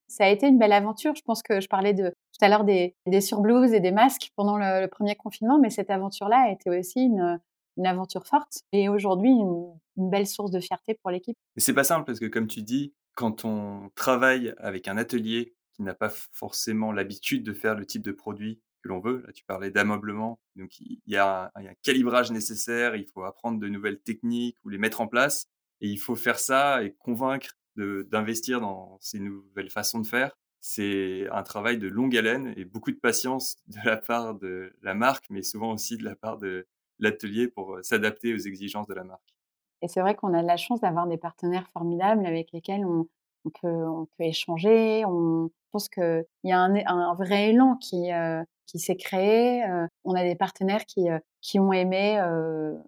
[0.08, 1.14] ça a été une belle aventure.
[1.14, 4.58] Je pense que je parlais tout à l'heure des, des surblouses et des masques pendant
[4.58, 7.40] le, premier confinement, mais cette aventure-là a été aussi une,
[7.76, 11.36] une aventure forte et aujourd'hui une, une, belle source de fierté pour l'équipe.
[11.56, 15.94] C'est pas simple parce que comme tu dis, quand on travaille avec un atelier n'a
[15.94, 19.22] pas forcément l'habitude de faire le type de produit que l'on veut.
[19.26, 20.40] Là, tu parlais d'ameublement.
[20.56, 22.96] Donc, il y, a un, calibrage nécessaire.
[22.96, 25.46] Il faut apprendre de nouvelles techniques ou les mettre en place.
[25.80, 30.36] Et il faut faire ça et convaincre d'investir dans ces nouvelles façons de faire.
[30.60, 34.94] C'est un travail de longue haleine et beaucoup de patience de la part de la
[34.94, 36.66] marque, mais souvent aussi de la part de
[36.98, 39.34] l'atelier pour euh, s'adapter aux exigences de la marque.
[39.80, 43.08] Et c'est vrai qu'on a la chance d'avoir des partenaires formidables avec lesquels on,
[43.44, 45.02] on peut, échanger.
[45.02, 49.64] Je pense qu'il y a un, vrai élan qui, euh, s'est créé.
[49.64, 51.18] Euh, on a des partenaires qui, euh,
[51.56, 52.20] ont aimé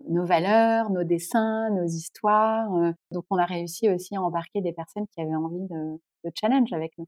[0.09, 2.69] nos valeurs, nos dessins, nos histoires.
[3.11, 6.73] donc, on a réussi aussi à embarquer des personnes qui avaient envie de, de challenge
[6.73, 7.07] avec nous.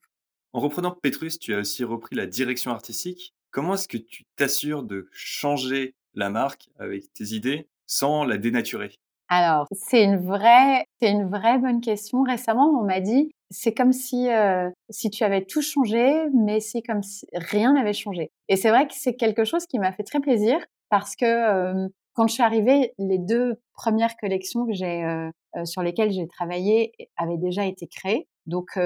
[0.52, 3.35] En reprenant Petrus, tu as aussi repris la direction artistique.
[3.50, 8.96] Comment est-ce que tu t'assures de changer la marque avec tes idées sans la dénaturer?
[9.28, 12.22] Alors, c'est une vraie, c'est une vraie bonne question.
[12.22, 16.82] Récemment, on m'a dit, c'est comme si euh, si tu avais tout changé, mais c'est
[16.82, 18.30] comme si rien n'avait changé.
[18.48, 20.58] Et c'est vrai que c'est quelque chose qui m'a fait très plaisir
[20.90, 25.30] parce que euh, quand je suis arrivée, les deux premières collections que j'ai euh,
[25.64, 28.28] sur lesquelles j'ai travaillé avaient déjà été créées.
[28.46, 28.78] Donc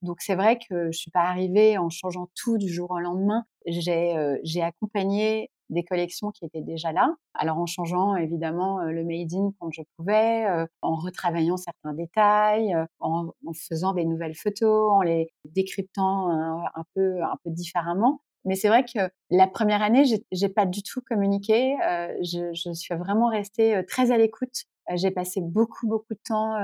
[0.00, 3.44] donc c'est vrai que je suis pas arrivée en changeant tout du jour au lendemain.
[3.66, 7.14] J'ai j'ai accompagné des collections qui étaient déjà là.
[7.34, 11.94] Alors en changeant évidemment euh, le made in quand je pouvais, euh, en retravaillant certains
[11.94, 13.30] détails, euh, en,
[13.68, 18.20] faisant des nouvelles photos, en les décryptant un, peu un peu différemment.
[18.44, 18.98] Mais c'est vrai que
[19.30, 21.76] la première année, j'ai pas du tout communiqué.
[22.20, 24.64] je, je, suis vraiment restée très à l'écoute.
[24.94, 26.54] J'ai passé beaucoup beaucoup de temps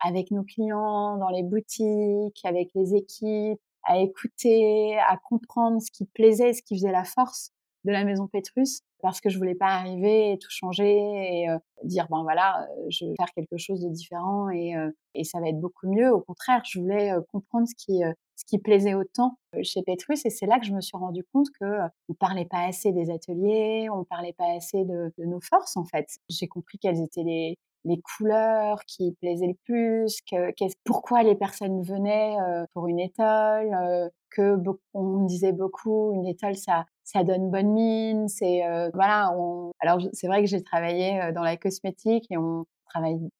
[0.00, 6.04] avec nos clients, dans les boutiques, avec les équipes, à écouter, à comprendre ce qui
[6.04, 7.52] plaisait, ce qui faisait la force
[7.84, 11.58] de la maison Pétrus parce que je voulais pas arriver et tout changer et euh,
[11.84, 15.40] dire ben voilà euh, je vais faire quelque chose de différent et, euh, et ça
[15.40, 16.12] va être beaucoup mieux.
[16.12, 18.02] Au contraire je voulais comprendre ce qui
[18.36, 21.48] ce qui plaisait autant chez Pétrus et c'est là que je me suis rendu compte
[21.60, 25.84] que on parlait pas assez des ateliers on parlait pas assez de, nos forces en
[25.84, 26.06] fait.
[26.28, 30.52] J'ai compris quelles étaient les les couleurs qui plaisaient le plus, que,
[30.84, 32.36] pourquoi les personnes venaient
[32.74, 34.58] pour une étole, que
[34.92, 38.28] on disait beaucoup une étole ça ça donne bonne mine.
[38.28, 38.62] C'est
[38.94, 39.32] voilà.
[39.36, 39.72] On...
[39.80, 43.30] Alors c'est vrai que j'ai travaillé dans la cosmétique et on travaillait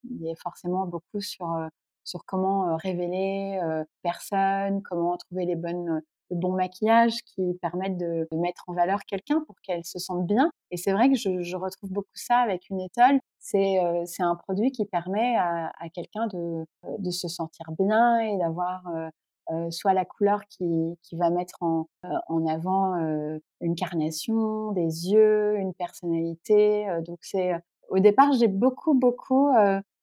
[0.43, 1.57] forcément beaucoup sur
[2.05, 3.61] sur comment révéler
[4.03, 9.41] personne, comment trouver les bonnes le bon maquillage qui permettent de, mettre en valeur quelqu'un
[9.47, 10.51] pour qu'elle se sente bien.
[10.71, 13.21] Et c'est vrai que je, retrouve beaucoup ça avec une étole.
[13.39, 16.65] C'est euh, un produit qui permet à, à quelqu'un de,
[16.99, 19.09] de se sentir bien et d'avoir euh,
[19.53, 24.73] euh soit la couleur qui, qui va mettre en, euh, en avant euh, une carnation,
[24.73, 26.87] des yeux, une personnalité.
[27.07, 27.53] donc c'est
[27.89, 29.51] au départ, j'ai beaucoup, beaucoup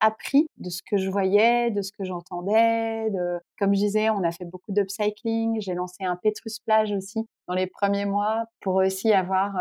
[0.01, 3.09] appris de ce que je voyais, de ce que j'entendais.
[3.09, 3.39] De...
[3.57, 5.61] Comme je disais, on a fait beaucoup d'upcycling.
[5.61, 9.55] J'ai lancé un Petrus Plage aussi dans les premiers mois pour aussi avoir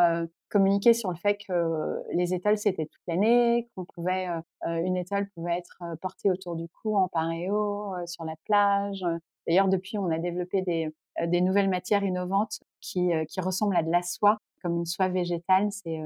[0.51, 4.26] communiqué sur le fait que les étoiles c'était toute l'année, qu'on pouvait
[4.64, 9.05] une étoile pouvait être portée autour du cou en paréo sur la plage.
[9.47, 10.89] D'ailleurs, depuis, on a développé des,
[11.27, 15.69] des nouvelles matières innovantes qui, qui ressemblent à de la soie, comme une soie végétale.
[15.71, 16.01] C'est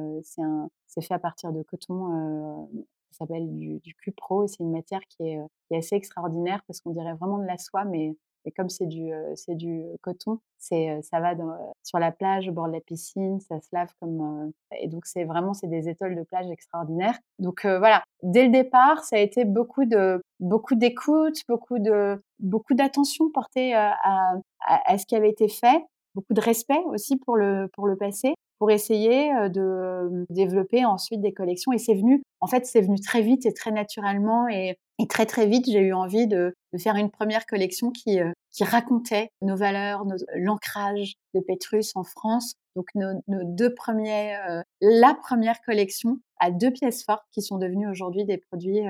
[0.86, 2.68] c'est fait à partir de coton
[3.10, 6.62] ça s'appelle du, du cupro et c'est une matière qui est, qui est, assez extraordinaire
[6.66, 10.38] parce qu'on dirait vraiment de la soie, mais, mais comme c'est du, c'est du coton,
[10.58, 13.92] c'est, ça va dans, sur la plage, au bord de la piscine, ça se lave
[14.00, 17.18] comme, et donc c'est vraiment, c'est des étoiles de plage extraordinaires.
[17.38, 22.74] Donc voilà, dès le départ, ça a été beaucoup de, beaucoup d'écoute, beaucoup de, beaucoup
[22.74, 24.34] d'attention portée à, à,
[24.66, 25.84] à, ce qui avait été fait,
[26.14, 31.32] beaucoup de respect aussi pour le, pour le passé pour essayer de développer ensuite des
[31.32, 31.72] collections.
[31.72, 34.48] Et c'est venu, en fait, c'est venu très vite et très naturellement.
[34.48, 38.20] Et, très très vite, j'ai eu envie de, faire une première collection qui,
[38.60, 40.04] racontait nos valeurs,
[40.36, 42.52] l'ancrage de Petrus en France.
[42.76, 44.36] Donc nos deux premiers,
[44.82, 48.82] la première collection à deux pièces fortes qui sont devenues aujourd'hui des produits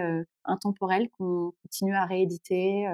[0.44, 2.88] intemporels qu'on continue à rééditer,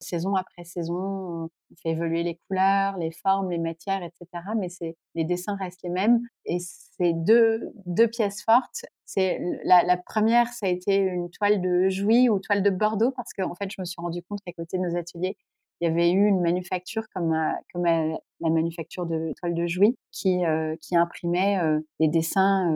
[0.00, 4.26] saison après saison, on fait évoluer les couleurs, les formes, les matières, etc.
[4.58, 6.20] Mais c'est les dessins restent les mêmes.
[6.44, 8.84] Et c'est deux, deux pièces fortes.
[9.04, 13.32] C'est la, première, ça a été une toile de Jouy ou toile de Bordeaux parce
[13.32, 15.36] qu'en en fait, je me suis rendu compte qu'à côté de nos ateliers,
[15.80, 19.66] il y avait eu une manufacture comme, euh, comme euh, la manufacture de toile de
[19.66, 21.58] Jouy qui, euh, qui imprimait
[22.00, 22.70] des dessins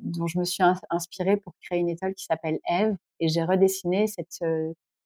[0.00, 2.96] dont je me suis inspirée pour créer une étoile qui s'appelle Eve.
[3.20, 4.40] Et j'ai redessiné cette,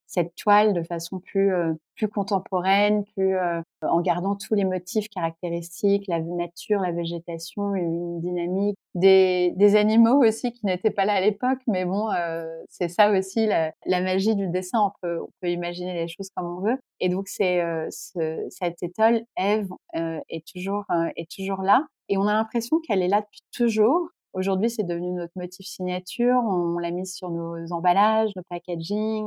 [0.08, 5.08] cette toile de façon plus euh, plus contemporaine, plus euh, en gardant tous les motifs
[5.08, 11.14] caractéristiques, la nature, la végétation, une dynamique, des, des animaux aussi qui n'étaient pas là
[11.14, 14.80] à l'époque, mais bon, euh, c'est ça aussi la, la, magie du dessin.
[14.80, 16.78] On peut on peut imaginer les choses comme on veut.
[17.00, 20.84] Et donc c'est ce, cette étoile Eve est toujours
[21.16, 21.84] est toujours là.
[22.08, 26.40] Et on a l'impression qu'elle est là depuis toujours, Aujourd'hui, c'est devenu notre motif signature.
[26.44, 29.24] On, l'a mise sur nos emballages, nos packaging.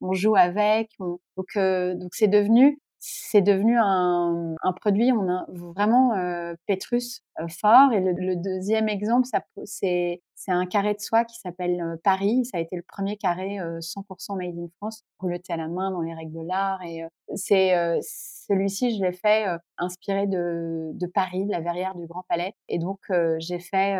[0.00, 0.90] On, joue avec.
[0.98, 5.10] donc, euh, donc c'est devenu, c'est devenu un, un, produit.
[5.10, 7.92] On a vraiment euh, Petrus euh, fort.
[7.92, 9.26] Et le, deuxième exemple,
[9.64, 12.44] c'est c'est un carré de soie qui s'appelle euh, Paris.
[12.44, 16.02] Ça a été le premier carré 100% made in France, rouleté à la main dans
[16.02, 16.82] les règles de l'art.
[16.82, 17.02] Et
[17.34, 17.72] c'est
[18.02, 19.46] celui-ci, je l'ai fait
[19.78, 22.54] inspiré de, de Paris, de la verrière du Grand Palais.
[22.68, 22.98] Et donc
[23.38, 23.98] j'ai fait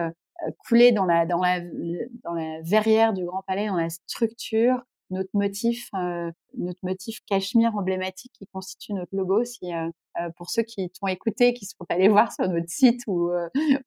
[0.59, 5.31] couler dans la, dans, la, dans la verrière du Grand Palais, dans la structure, notre
[5.35, 9.45] motif, euh, notre motif cachemire emblématique qui constitue notre logo.
[9.45, 13.03] Si, euh, euh pour ceux qui t'ont écouté, qui sont allés voir sur notre site
[13.07, 13.31] ou,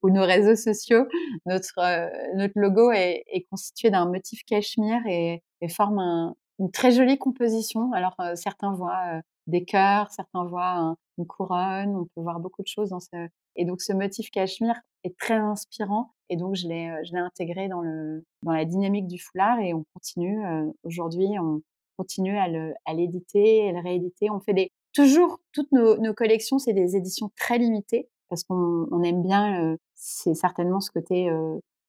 [0.04, 1.06] nos réseaux sociaux,
[1.46, 7.94] notre, notre logo est, constitué d'un motif cachemire et, forme un, une très jolie composition.
[7.94, 12.90] Alors certains voient des cœurs, certains voient une couronne, on peut voir beaucoup de choses
[12.90, 13.28] dans ce.
[13.56, 17.68] Et donc ce motif cachemire est très inspirant et donc, je l'ai, je l'ai intégré
[17.68, 20.44] dans, le, dans la dynamique du foulard et on continue.
[20.84, 21.62] aujourd'hui, on
[21.96, 24.32] continue à, le, à l'éditer, à le rééditer.
[24.32, 28.88] On fait des, toujours, toutes nos, nos collections, c'est des éditions très limitées parce qu'on
[28.92, 31.30] on aime bien, c'est certainement ce côté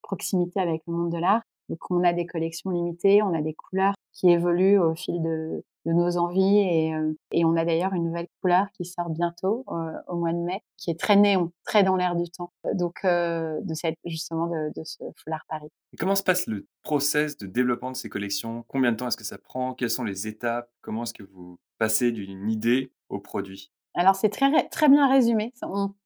[0.03, 1.41] proximité avec le monde de l'art.
[1.69, 5.62] Donc, on a des collections limitées, on a des couleurs qui évoluent au fil de,
[5.85, 6.59] nos envies.
[6.59, 10.33] Et, euh, et on a d'ailleurs une nouvelle couleur qui sort bientôt euh, au mois
[10.33, 12.53] de mai, qui est très néon, très dans l'air du temps.
[12.75, 15.69] Donc euh, de cette justement de, ce foulard Paris.
[15.99, 18.65] Comment se passe le process de développement de ces collections?
[18.69, 19.75] Combien de temps est-ce que ça prend?
[19.75, 20.71] Quelles sont les étapes?
[20.81, 23.74] Comment est-ce que vous passez d'une idée au produit?
[23.95, 25.53] Alors c'est très très bien résumé.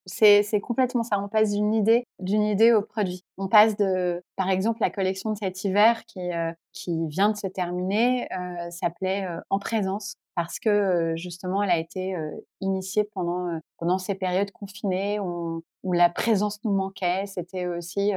[0.06, 1.18] C'est complètement ça.
[1.20, 3.24] On passe d'une idée d'une idée au produit.
[3.38, 7.36] On passe de, par exemple, la collection de cet hiver qui euh, qui vient de
[7.36, 12.14] se terminer euh, s'appelait euh, En présence parce que justement elle a été
[12.60, 17.26] initiée pendant pendant ces périodes confinées où, la présence nous manquait.
[17.26, 18.12] C'était aussi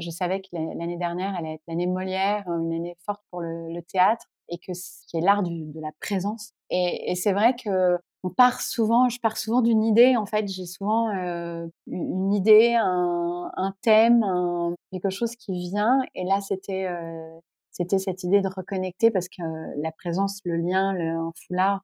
[0.00, 4.26] je savais que l'année dernière allait être l'année Molière, une année forte pour le théâtre.
[4.48, 4.72] Et que
[5.08, 6.52] qui est l'art de la présence.
[6.70, 10.16] Et, et c'est vrai que on part souvent, je pars souvent d'une idée.
[10.16, 16.00] En fait, j'ai souvent euh, une idée, un, un thème, un, quelque chose qui vient.
[16.14, 17.38] Et là, c'était euh,
[17.70, 19.42] c'était cette idée de reconnecter parce que
[19.80, 21.82] la présence, le lien, le un foulard,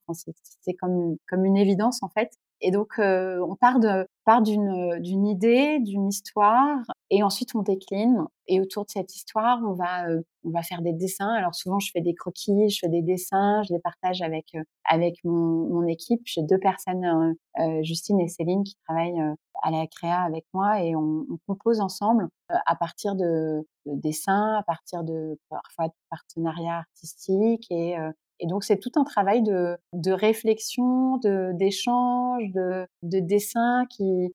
[0.63, 2.31] c'est comme comme une évidence en fait.
[2.63, 6.79] Et donc, euh, on part de part d'une d'une idée, d'une histoire,
[7.11, 8.25] et ensuite on décline.
[8.49, 11.33] Et autour de cette histoire, on va euh, on va faire des dessins.
[11.33, 14.63] Alors souvent, je fais des croquis, je fais des dessins, je les partage avec euh,
[14.85, 16.21] avec mon, mon équipe.
[16.25, 17.35] J'ai deux personnes,
[17.83, 19.23] Justine et Céline, qui travaillent
[19.63, 24.55] à la créa avec moi, et on, on compose ensemble à partir de, de, dessins,
[24.59, 27.97] à partir de parfois de partenariats artistiques et
[28.41, 34.35] et donc, c'est tout un travail de, de réflexion, d'échange, de, de dessin qui,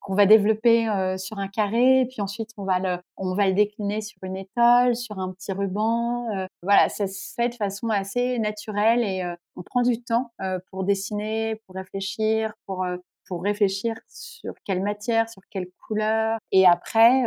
[0.00, 3.48] qu'on va développer euh, sur un carré, et puis ensuite, on va le, on va
[3.48, 6.28] le décliner sur une étole, sur un petit ruban.
[6.36, 10.32] Euh, voilà, ça se fait de façon assez naturelle et euh, on prend du temps
[10.70, 12.86] pour dessiner, pour réfléchir, pour,
[13.26, 16.38] pour réfléchir sur quelle matière, sur quelle couleur.
[16.52, 17.24] Et après,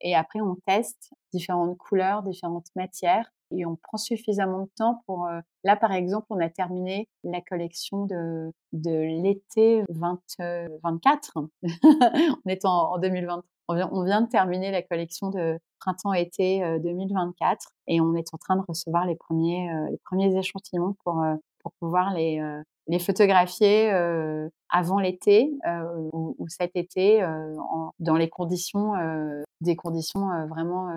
[0.00, 5.28] et après, on teste différentes couleurs, différentes matières et on prend suffisamment de temps pour...
[5.64, 11.32] Là, par exemple, on a terminé la collection de, de l'été 2024.
[11.62, 13.44] on est en, en 2023.
[13.68, 18.34] On vient, on vient, de terminer la collection de printemps-été 2024 euh, et on est
[18.34, 21.24] en train de recevoir les premiers, les premiers échantillons pour,
[21.62, 22.42] pour pouvoir les,
[22.86, 23.90] les photographier
[24.68, 25.56] avant l'été
[26.12, 28.92] ou, ou, cet été en, dans les conditions,
[29.60, 30.90] des conditions vraiment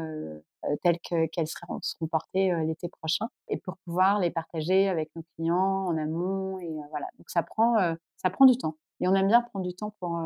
[0.65, 5.09] euh, telles qu'elles seront, seront portées euh, l'été prochain et pour pouvoir les partager avec
[5.15, 7.07] nos clients en amont et euh, voilà.
[7.17, 7.75] Donc ça prend
[8.15, 10.19] ça prend du temps et on aime bien prendre du temps pour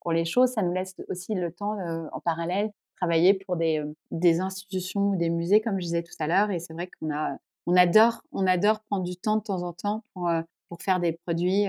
[0.00, 0.50] pour les choses.
[0.50, 1.76] Ça nous laisse aussi le temps
[2.12, 6.26] en parallèle travailler pour des, des institutions ou des musées comme je disais tout à
[6.26, 7.36] l'heure et c'est vrai qu'on a
[7.66, 10.30] on adore on adore prendre du temps de temps en temps pour
[10.74, 11.66] pour faire des produits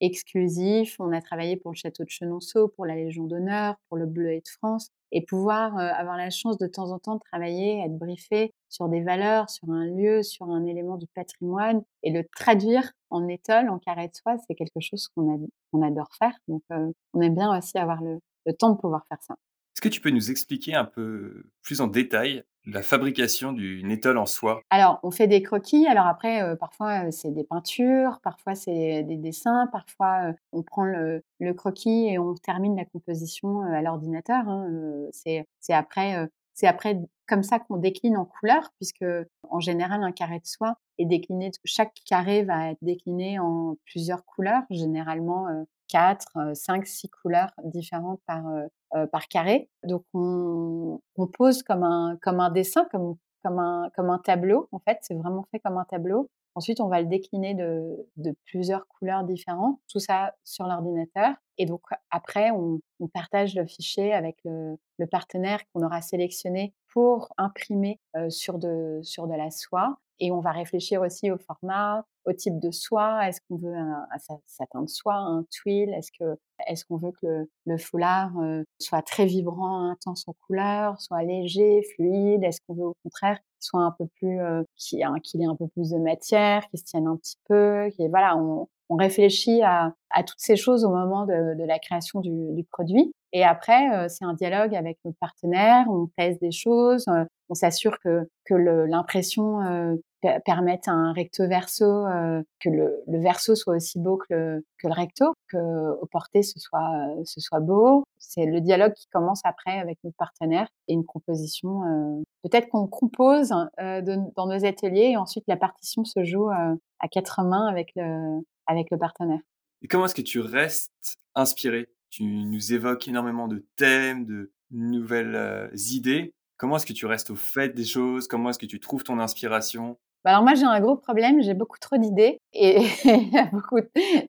[0.00, 0.96] exclusifs.
[0.98, 4.40] On a travaillé pour le château de Chenonceau, pour la Légion d'honneur, pour le Bleuet
[4.40, 8.52] de France et pouvoir avoir la chance de temps en temps de travailler, être briefé
[8.68, 13.28] sur des valeurs, sur un lieu, sur un élément du patrimoine et le traduire en
[13.28, 16.34] étole, en carré de soie, c'est quelque chose qu'on adore faire.
[16.48, 19.36] Donc, on aime bien aussi avoir le, le temps de pouvoir faire ça.
[19.76, 24.18] Est-ce que tu peux nous expliquer un peu plus en détail la fabrication d'une étole
[24.18, 25.86] en soie Alors, on fait des croquis.
[25.86, 30.62] Alors après, euh, parfois, euh, c'est des peintures, parfois, c'est des dessins, parfois, euh, on
[30.62, 31.22] prend le,
[31.54, 34.48] croquis et on termine la composition à l'ordinateur.
[34.48, 34.68] Hein,
[35.12, 36.28] c'est après,
[36.58, 39.04] c'est après comme ça qu'on décline en couleurs, puisque
[39.48, 44.24] en général, un carré de soie est décliné, chaque carré va être décliné en plusieurs
[44.24, 45.46] couleurs, généralement
[45.86, 49.70] 4, 5, 6 couleurs différentes par, euh, par carré.
[49.84, 54.68] Donc on, on, pose comme un, comme un dessin, comme, comme, un, comme un tableau.
[54.72, 56.28] En fait, c'est vraiment fait comme un tableau.
[56.54, 61.34] Ensuite, on va le décliner de, plusieurs couleurs différentes, tout ça sur l'ordinateur.
[61.56, 62.80] Et donc après, on,
[63.14, 64.76] partage le fichier avec le,
[65.10, 69.00] partenaire qu'on aura sélectionné pour imprimer euh, sur, de,
[69.36, 69.98] la soie.
[70.20, 73.28] Et on va réfléchir aussi au format, au type de soie.
[73.28, 75.94] Est-ce qu'on veut un, un, satin de soie, un tuile?
[75.94, 81.82] Est-ce qu'on veut que le, foulard euh, soit très vibrant, intense en couleur, soit léger,
[81.94, 82.42] fluide?
[82.42, 85.90] Est-ce qu'on veut au contraire soit un peu plus, euh, qu'il ait un peu plus
[85.90, 89.92] de matière, qu'il se tienne un petit peu qui, Voilà, on, on réfléchit à,
[90.26, 93.12] toutes ces choses au moment de, la création du, du, produit.
[93.32, 97.04] Et après, c'est un dialogue avec notre partenaire, on teste des choses,
[97.50, 103.54] on s'assure que, que l'impression euh, permette un recto verso, euh, que le, le, verso
[103.54, 106.90] soit aussi beau que le, que le recto, que au porté ce soit,
[107.24, 108.04] ce soit beau.
[108.18, 112.24] C'est le dialogue qui commence après avec notre partenaire et une composition.
[112.42, 117.66] Peut-être qu'on compose dans nos ateliers et ensuite la partition se joue à quatre mains
[117.66, 119.40] avec le, avec le partenaire.
[119.82, 121.88] Et comment est-ce que tu restes inspiré?
[122.10, 126.34] Tu nous évoques énormément de thèmes, de nouvelles euh, idées.
[126.56, 128.26] Comment est-ce que tu restes au fait des choses?
[128.26, 129.98] Comment est-ce que tu trouves ton inspiration?
[130.24, 132.78] Bah alors moi j'ai un gros problème, j'ai beaucoup trop d'idées et
[133.52, 133.80] beaucoup,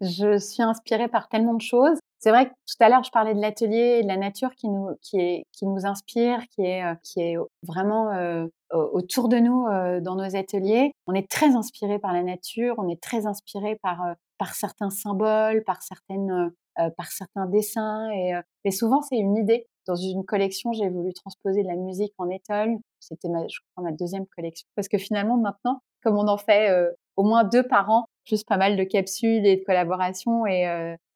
[0.01, 1.97] je suis inspirée par tellement de choses.
[2.19, 4.67] C'est vrai que tout à l'heure je parlais de l'atelier et de la nature qui
[4.69, 9.37] nous qui est qui nous inspire, qui est euh, qui est vraiment euh, autour de
[9.37, 9.65] nous
[10.01, 10.91] dans nos ateliers.
[11.07, 15.63] On est très inspiré par la nature, on est très inspiré par par certains symboles,
[15.65, 18.09] par certaines, euh, par certains dessins.
[18.11, 19.67] Et, euh, mais souvent, c'est une idée.
[19.87, 22.77] Dans une collection, j'ai voulu transposer de la musique en étole.
[22.99, 24.67] C'était, ma, je crois, ma deuxième collection.
[24.75, 28.47] Parce que finalement, maintenant, comme on en fait euh, au moins deux par an, juste
[28.47, 30.45] pas mal de capsules et de collaborations.
[30.45, 30.67] Et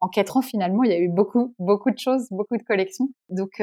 [0.02, 3.08] en quatre ans, finalement, il y a eu beaucoup, beaucoup de choses, beaucoup de collections.
[3.30, 3.62] Donc,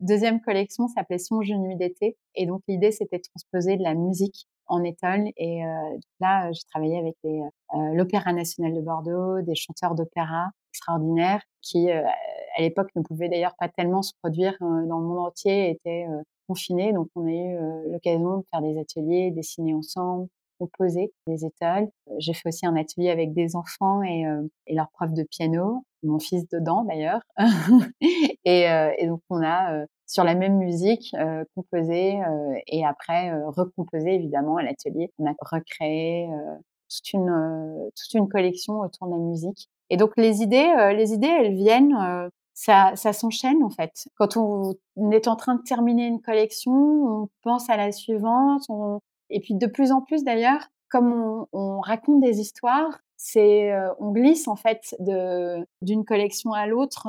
[0.00, 2.16] deuxième collection s'appelait Songe de nuit d'été.
[2.34, 5.30] Et donc, l'idée, c'était de transposer de la musique en étole.
[5.36, 5.62] Et
[6.20, 7.16] là, j'ai travaillé avec
[7.94, 13.68] l'Opéra national de Bordeaux, des chanteurs d'opéra extraordinaires qui, à l'époque, ne pouvaient d'ailleurs pas
[13.68, 16.06] tellement se produire dans le monde entier, étaient
[16.48, 16.92] confinés.
[16.92, 21.90] Donc, on a eu l'occasion de faire des ateliers, dessiner ensemble, composer des étoiles.
[22.18, 24.24] J'ai fait aussi un atelier avec des enfants et,
[24.66, 27.20] et leurs profs de piano, mon fils dedans d'ailleurs.
[28.44, 28.66] et,
[28.98, 34.14] et, donc, on a sur la même musique, euh, composée euh, et après euh, recomposée
[34.14, 35.12] évidemment à l'atelier.
[35.20, 36.28] On a recréé
[36.88, 39.68] toute une toute une collection autour de la musique.
[39.90, 41.96] Et donc les idées, les idées, elles viennent,
[42.54, 44.08] ça, ça s'enchaîne en fait.
[44.16, 44.74] Quand on,
[45.10, 48.62] est en train de terminer une collection, on pense à la suivante.
[49.30, 54.12] Et puis de plus en plus d'ailleurs, comme on, on raconte des histoires, c'est on
[54.12, 57.08] glisse en fait d'une collection à l'autre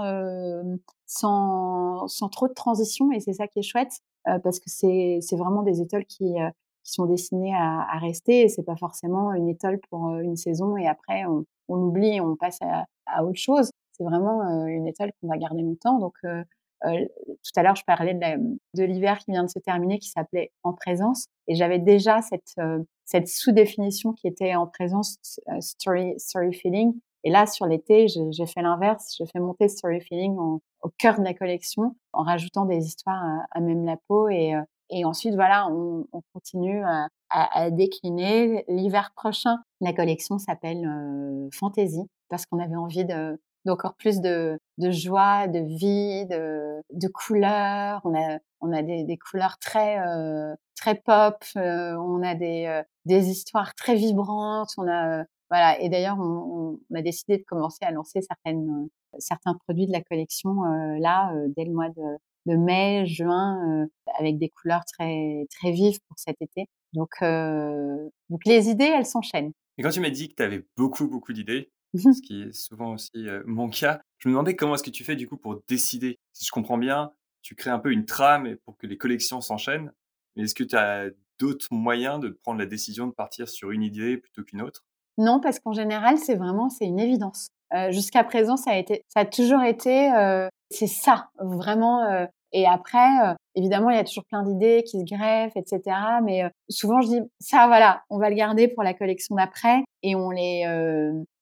[1.05, 5.35] sans, sans trop de transition et c'est ça qui est chouette euh, parce que c'est
[5.35, 6.49] vraiment des étoiles qui euh,
[6.83, 10.77] qui sont destinées à, rester et c'est pas forcément une étoile pour euh, une saison
[10.77, 13.71] et après on, on oublie et on passe à, autre chose.
[13.93, 15.99] C'est vraiment une étoile qu'on va garder longtemps.
[15.99, 16.43] Donc euh,
[16.83, 20.73] tout à l'heure, je parlais de, l'hiver qui vient de se terminer, qui s'appelait En
[20.73, 25.17] présence, et j'avais déjà cette, sous-définition qui était en présence
[25.59, 26.15] story,
[26.53, 26.93] feeling,
[27.23, 29.15] et là, sur l'été, j'ai fait l'inverse.
[29.17, 33.59] J'ai fait monter Story Feeling au cœur de la collection en rajoutant des histoires à,
[33.59, 34.29] même la peau.
[34.29, 34.61] Et, euh,
[34.91, 38.65] et ensuite, voilà, on, on continue à, à, décliner.
[38.67, 44.57] L'hiver prochain, la collection s'appelle euh, Fantasy parce qu'on avait envie de d'encore plus de,
[44.79, 48.01] de joie, de vie, de, de couleurs.
[48.05, 51.35] On a, on a des, des couleurs très, euh, très pop.
[51.57, 54.71] Euh, on a des, euh, des histoires très vibrantes.
[54.77, 55.79] On a voilà.
[55.81, 59.91] Et d'ailleurs, on, on, a décidé de commencer à lancer certaines, euh, certains produits de
[59.91, 62.01] la collection euh, là euh, dès le mois de,
[62.45, 63.87] de mai, juin,
[64.19, 66.65] avec des couleurs très très vives pour cet été.
[66.93, 69.51] Donc, donc les idées, elles s'enchaînent.
[69.77, 72.93] Et quand tu m'as dit que tu avais beaucoup beaucoup d'idées, ce qui est souvent
[72.93, 76.19] aussi mon cas, je me demandais comment est-ce que tu fais du coup pour décider?
[76.33, 77.11] Si je comprends bien,
[77.41, 79.91] tu crées un peu une trame pour que les collections s'enchaînent.
[80.35, 83.83] Mais est-ce que tu as d'autres moyens de prendre la décision de partir sur une
[83.83, 84.85] idée plutôt qu'une autre?
[85.17, 87.49] Non, parce qu'en général, c'est vraiment, c'est une évidence.
[87.73, 92.03] Euh, jusqu'à présent, ça a été, ça a toujours été, euh, c'est ça, vraiment.
[92.03, 93.07] Euh, et après,
[93.55, 95.95] évidemment, il y a toujours plein d'idées qui se greffent, etc.
[96.21, 100.17] Mais souvent, je dis, ça, voilà, on va le garder pour la collection d'après et
[100.17, 100.65] on les,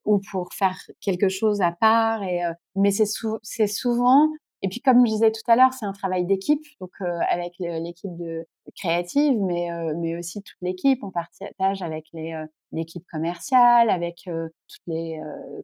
[0.06, 2.22] ou pour faire quelque chose à part.
[2.22, 2.44] Et
[2.76, 3.06] mais c'est
[3.42, 4.30] c'est souvent
[4.62, 7.54] et puis, comme je disais tout à l'heure, c'est un travail d'équipe, donc euh, avec
[7.60, 8.46] l'équipe de
[8.76, 11.04] créative, mais mais aussi toute l'équipe.
[11.04, 15.20] On partage avec les euh, l'équipe commerciale, avec toutes les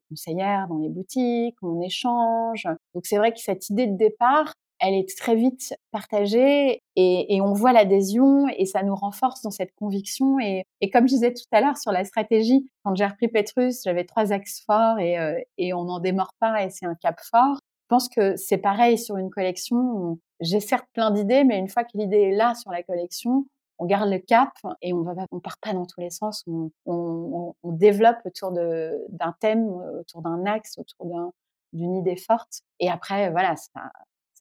[0.10, 2.68] conseillères dans les boutiques, on échange.
[2.96, 7.54] Donc c'est vrai que cette idée de départ, elle est très vite partagée et, on
[7.54, 10.40] voit l'adhésion et ça nous renforce dans cette conviction.
[10.40, 13.82] Et, et, comme je disais tout à l'heure sur la stratégie, quand j'ai repris Petrus,
[13.84, 17.60] j'avais trois axes forts et, et on n'en démord pas et c'est un cap fort.
[17.86, 20.18] Je pense que c'est pareil sur une collection.
[20.40, 23.46] J'ai certes plein d'idées, mais une fois que l'idée est là sur la collection,
[23.78, 24.50] on garde le cap
[24.82, 26.44] et on on part pas dans tous les sens.
[26.88, 29.68] On, développe autour d'un thème,
[30.00, 31.32] autour d'un axe, autour
[31.74, 32.62] d'une idée forte.
[32.80, 33.92] Et après, voilà, ça,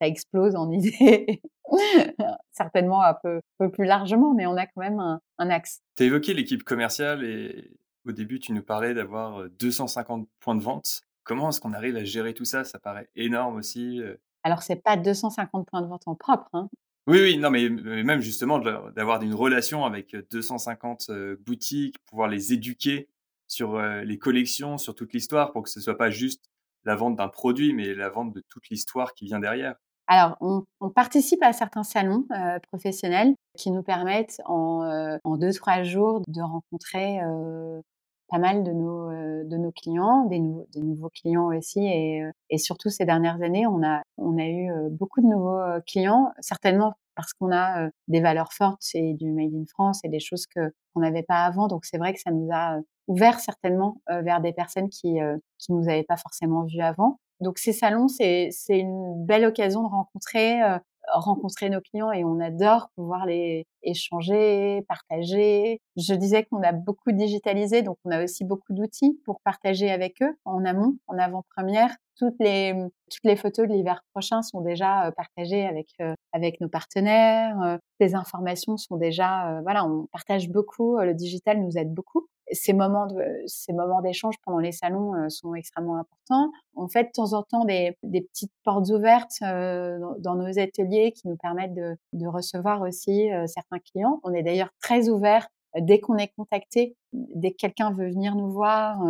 [0.01, 1.43] explose en idées,
[2.51, 3.41] certainement un peu,
[3.71, 5.83] plus largement, mais on a quand même un, un axe.
[5.97, 7.71] Tu as évoqué l'équipe commerciale et
[8.07, 11.03] au début, tu nous parlais d'avoir 250 points de vente.
[11.25, 12.65] Comment est-ce qu'on arrive à gérer tout ça?
[12.65, 14.01] Ça paraît énorme aussi.
[14.43, 16.49] Alors, c'est pas 250 points de vente en propre.
[16.53, 16.69] Hein.
[17.07, 21.11] Oui, oui, non, mais même justement d'avoir une relation avec 250
[21.45, 23.09] boutiques, pouvoir les éduquer
[23.49, 26.45] sur les collections, sur toute l'histoire, pour que ce soit pas juste
[26.85, 29.77] la vente d'un produit, mais la vente de toute l'histoire qui vient derrière.
[30.07, 35.39] Alors, on, on, participe à certains salons euh, professionnels qui nous permettent en, euh, en
[35.39, 37.81] deux, trois jours de rencontrer euh,
[38.29, 40.41] pas mal de nos, euh, de nos clients, des,
[40.73, 41.81] des, nouveaux clients aussi.
[41.85, 45.27] Et, euh, et, surtout ces dernières années, on a, on a eu euh, beaucoup de
[45.27, 50.09] nouveaux clients, certainement parce qu'on a des valeurs fortes et du Made in France et
[50.09, 51.69] des choses que qu'on n'avait pas avant.
[51.69, 55.19] Donc c'est vrai que ça nous a ouvert certainement vers des personnes qui
[55.59, 57.21] qui nous avaient pas forcément vues avant.
[57.41, 60.61] Donc ces salons, c'est une belle occasion de rencontrer
[61.13, 65.81] rencontrer nos clients et on adore pouvoir les échanger, partager.
[65.97, 70.23] Je disais qu'on a beaucoup digitalisé, donc on a aussi beaucoup d'outils pour partager avec
[70.23, 71.95] eux en amont, en avant-première.
[72.17, 72.75] Toutes les
[73.11, 77.61] toutes les photos de l'hiver prochain sont déjà euh, partagées avec euh, avec nos partenaires.
[77.63, 80.99] Euh, les informations sont déjà voilà, on partage beaucoup.
[80.99, 85.29] Le digital nous aide beaucoup ces moments de ces moments d'échange pendant les salons euh,
[85.29, 86.51] sont extrêmement importants.
[86.75, 91.13] On fait de temps en temps des, des petites portes ouvertes euh, dans, nos ateliers
[91.13, 94.21] qui nous permettent de, de recevoir aussi euh, certains clients.
[94.25, 95.49] On est d'ailleurs très ouvert
[95.81, 99.01] dès qu'on est contacté, dès que quelqu'un veut venir nous voir,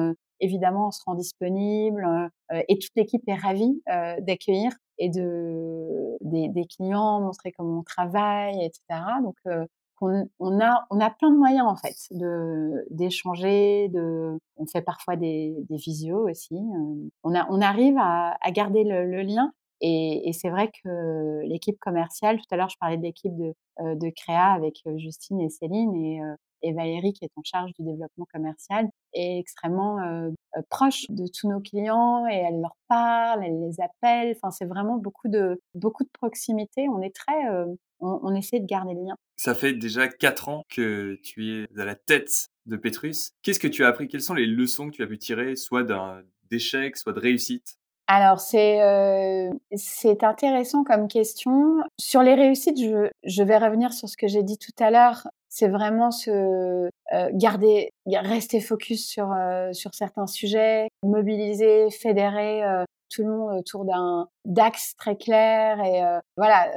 [0.41, 2.31] évidemment, on se rend disponible
[2.69, 3.83] et toute l'équipe est ravie
[4.21, 8.81] d'accueillir et de des, des, clients, montrer comment on travaille, etc.
[9.23, 9.37] Donc
[10.01, 15.17] on, a on a plein de moyens en fait de d'échanger, de on fait parfois
[15.17, 16.57] des, des visios aussi.
[17.23, 22.47] on a on arrive à, garder le, lien et, c'est vrai que l'équipe commerciale, tout
[22.51, 26.21] à l'heure je parlais de l'équipe de, de créa avec Justine et Céline et,
[26.73, 31.61] Valérie qui est en charge du développement commercial est extrêmement euh, proche de tous nos
[31.61, 34.35] clients et elle leur parle, elle les appelle.
[34.37, 36.89] Enfin, c'est vraiment beaucoup de beaucoup de proximité.
[36.89, 37.67] On est très, euh,
[38.05, 39.17] on, on, essaie de garder le lien.
[39.37, 43.33] Ça fait déjà quatre ans que tu es à la tête de Petrus.
[43.43, 44.09] Qu'est-ce que tu as appris?
[44.09, 47.79] Quelles sont les leçons que tu as pu tirer, soit d'un d'échec, soit de réussite?
[48.07, 51.83] Alors c'est euh, c'est intéressant comme question.
[51.99, 55.27] Sur les réussites, je, je vais revenir sur ce que j'ai dit tout à l'heure
[55.55, 62.83] c'est vraiment se euh, garder, rester focus sur euh, sur certains sujets, mobiliser, fédérer euh,
[63.09, 66.03] tout le monde autour d'un d'axes très clairs et
[66.37, 66.71] voilà,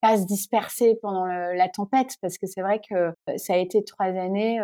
[0.00, 4.06] pas se disperser pendant la tempête parce que c'est vrai que ça a été trois
[4.06, 4.60] années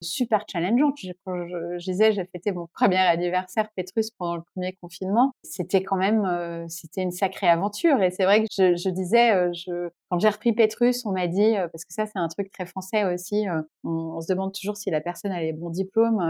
[0.00, 0.98] super challengeantes.
[1.24, 5.96] Quand je, disais, j'ai fêté mon premier anniversaire Petrus pendant le premier confinement, c'était quand
[5.96, 10.28] même c'était une sacrée aventure et c'est vrai que je, je disais, je quand j'ai
[10.28, 13.46] repris Petrus, on m'a dit, parce que ça c'est un truc très français aussi,
[13.84, 16.20] on, on, se demande toujours si la personne a les bons diplômes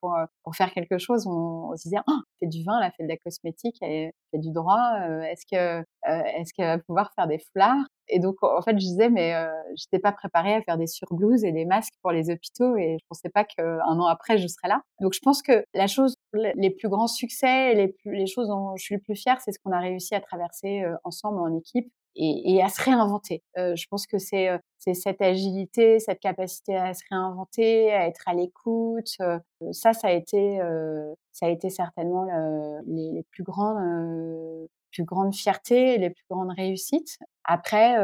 [0.00, 1.26] pour, pour faire quelque chose.
[1.26, 4.38] On, se disait, oh, fait du vin, elle a fait de la cosmétique, elle fait
[4.38, 7.84] du droit, est-ce que est-ce qu'elle va pouvoir faire des foulards?
[8.08, 11.44] Et donc en fait je disais, mais euh, j'étais pas préparée à faire des surblouses
[11.44, 14.68] et des masques pour les hôpitaux et je pensais pas qu'un an après je serais
[14.68, 14.82] là.
[15.00, 18.82] Donc je pense que la chose, les plus grands succès, les, les choses dont je
[18.82, 22.54] suis le plus fière, c'est ce qu'on a réussi à traverser ensemble en équipe et,
[22.54, 23.42] et à se réinventer.
[23.58, 28.06] Euh, je pense que c'est euh, c'est cette agilité, cette capacité à se réinventer, à
[28.06, 29.10] être à l'écoute.
[29.20, 29.38] Euh,
[29.72, 35.04] ça, ça a été euh, ça a été certainement le, les, les, plus grandes plus
[35.04, 37.18] grandes fiertés, les plus grandes réussites.
[37.44, 37.96] Après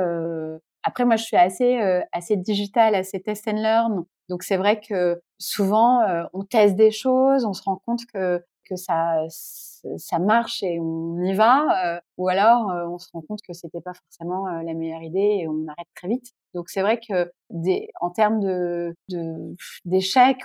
[0.83, 1.79] après moi je suis assez
[2.13, 4.05] assez digital, assez test and learn.
[4.29, 6.01] Donc c'est vrai que souvent
[6.33, 9.25] on teste des choses, on se rend compte que que ça
[9.99, 13.53] ça marche et on y va, euh, ou alors euh, on se rend compte que
[13.53, 16.33] c'était pas forcément euh, la meilleure idée et on arrête très vite.
[16.55, 17.31] Donc c'est vrai que
[18.01, 18.41] en termes
[19.85, 20.43] d'échecs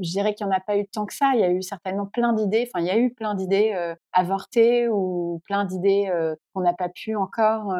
[0.00, 1.32] je dirais qu'il n'y en a pas eu tant que ça.
[1.34, 2.68] Il y a eu certainement plein d'idées.
[2.68, 3.74] Enfin, il y a eu plein d'idées
[4.12, 6.10] avortées ou plein d'idées
[6.54, 7.74] qu'on n'a pas pu encore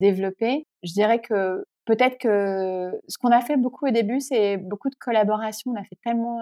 [0.00, 0.66] développer.
[0.82, 4.96] Je dirais que peut-être que ce qu'on a fait beaucoup au début, c'est beaucoup de
[4.96, 5.70] collaboration.
[5.70, 6.40] On a fait tellement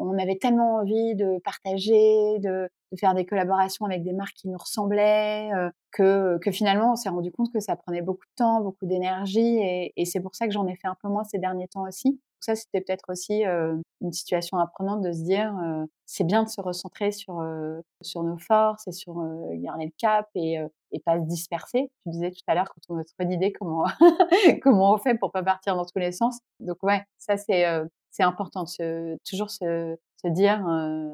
[0.00, 4.58] on avait tellement envie de partager, de, faire des collaborations avec des marques qui nous
[4.58, 8.86] ressemblaient, euh, que, finalement on s'est rendu compte que ça prenait beaucoup de temps, beaucoup
[8.86, 9.58] d'énergie,
[9.96, 12.20] et, c'est pour ça que j'en ai fait un peu moins ces derniers temps aussi.
[12.40, 16.48] ça, c'était peut-être aussi euh, une situation apprenante de se dire, euh, c'est bien de
[16.48, 19.22] se recentrer sur nos forces et sur
[19.52, 20.58] garder le cap et
[21.04, 21.92] pas se disperser.
[22.04, 23.84] Tu disais tout à l'heure quand on a trop d'idées comment
[24.62, 26.40] comment on fait pour pas partir dans tous les sens.
[26.58, 27.64] Donc ouais, ça c'est
[28.10, 31.08] c'est important de toujours se, se dire euh,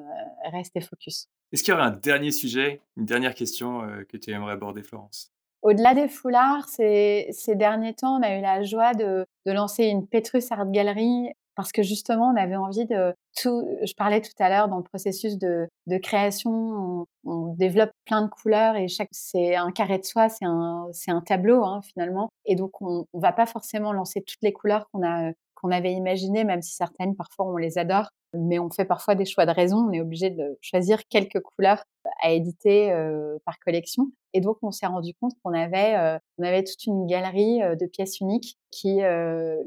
[0.51, 1.29] rester focus.
[1.53, 4.83] Est-ce qu'il y aurait un dernier sujet, une dernière question euh, que tu aimerais aborder,
[4.83, 5.33] Florence?
[5.63, 9.85] Au-delà des foulards, ces, ces, derniers temps, on a eu la joie de, de lancer
[9.85, 13.67] une Petrus Art Gallery parce que justement, on avait envie de tout.
[13.83, 18.23] Je parlais tout à l'heure dans le processus de, de création, on, on, développe plein
[18.23, 22.29] de couleurs et chaque c'est un carré de soie, c'est un tableau hein, finalement.
[22.45, 25.33] Et donc, on, on va pas forcément lancer toutes les couleurs qu'on a
[25.67, 28.11] qu'on avait imaginé, même si certaines, parfois, on les adore.
[28.35, 29.79] Mais on fait parfois des choix de raison.
[29.89, 31.83] On est obligé de choisir quelques couleurs
[32.23, 34.11] à éditer euh, par collection.
[34.35, 37.75] Et donc, on s'est rendu compte qu'on avait, euh, on avait toute une galerie euh,
[37.75, 39.01] de pièces uniques qui,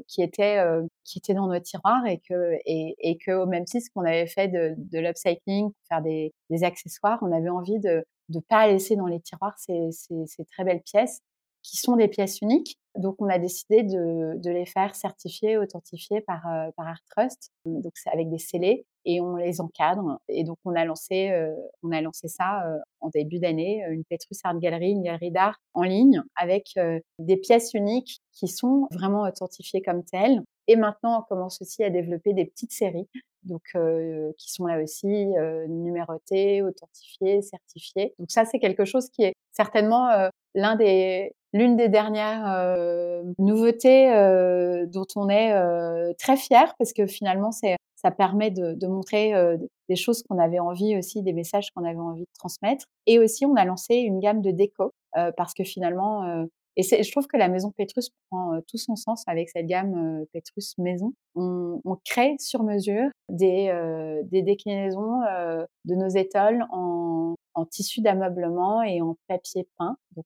[0.06, 0.64] qui étaient,
[1.04, 4.46] qui dans nos tiroirs et que, et, et que au même titre qu'on avait fait
[4.46, 6.32] de, de l'upcycling pour faire des,
[6.62, 11.22] accessoires, on avait envie de ne pas laisser dans les tiroirs ces très belles pièces
[11.62, 12.78] qui sont des pièces uniques.
[12.96, 17.52] Donc, on a décidé de, de les faire certifier, authentifier par, euh, par ArtTrust.
[17.64, 20.18] Donc, c'est avec des scellés et on les encadre.
[20.28, 24.04] Et donc, on a lancé, euh, on a lancé ça euh, en début d'année, une
[24.04, 26.74] Petrus Art Gallery, une galerie d'art en ligne avec
[27.18, 30.42] des pièces uniques qui sont vraiment authentifiées comme telles.
[30.66, 33.08] Et maintenant, on commence aussi à développer des petites séries,
[33.44, 33.62] donc
[34.36, 35.06] qui sont là aussi
[35.68, 38.14] numérotées, authentifiées, certifiées.
[38.18, 44.12] Donc ça, c'est quelque chose qui est certainement l'un des l'une des dernières euh, nouveautés
[44.12, 48.86] euh, dont on est euh, très fier parce que finalement c'est ça permet de, de
[48.86, 49.34] montrer
[49.90, 52.86] des choses qu'on avait envie aussi, des messages qu'on avait envie de transmettre.
[53.04, 54.90] Et aussi, on a lancé une gamme de déco
[55.36, 56.46] parce que finalement,
[56.76, 60.78] et je trouve que la maison Petrus prend tout son sens avec cette gamme Petrus
[60.78, 61.12] Maison.
[61.34, 63.70] On, on, crée sur mesure des,
[64.30, 65.20] des déclinaisons
[65.84, 69.98] de nos étoiles en, en tissu d'ameublement et en papier peint.
[70.16, 70.24] Donc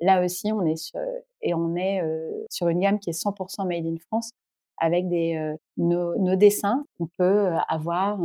[0.00, 1.00] là aussi, on est sur,
[1.42, 2.02] et on est
[2.50, 4.30] sur une gamme qui est 100% made in France
[4.78, 8.18] avec des, nos, dessins qu'on peut avoir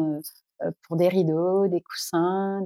[0.84, 2.62] pour des rideaux, des coussins,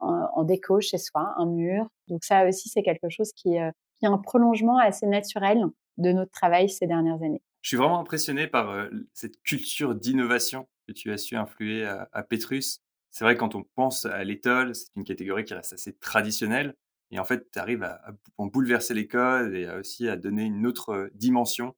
[0.00, 1.86] en, déco chez soi, un mur.
[2.08, 3.70] Donc ça aussi, c'est quelque chose qui, euh,
[4.02, 5.64] est un prolongement assez naturel
[5.96, 7.40] de notre travail ces dernières années.
[7.62, 12.80] Je suis vraiment impressionné par cette culture d'innovation que tu as su influer à, Petrus.
[13.10, 16.74] C'est vrai, quand on pense à l'étole, c'est une catégorie qui reste assez traditionnelle.
[17.10, 18.00] Et en fait, tu arrives à,
[18.38, 21.74] bouleverser les codes et aussi à donner une autre dimension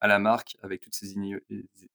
[0.00, 1.14] à la marque avec toutes ces,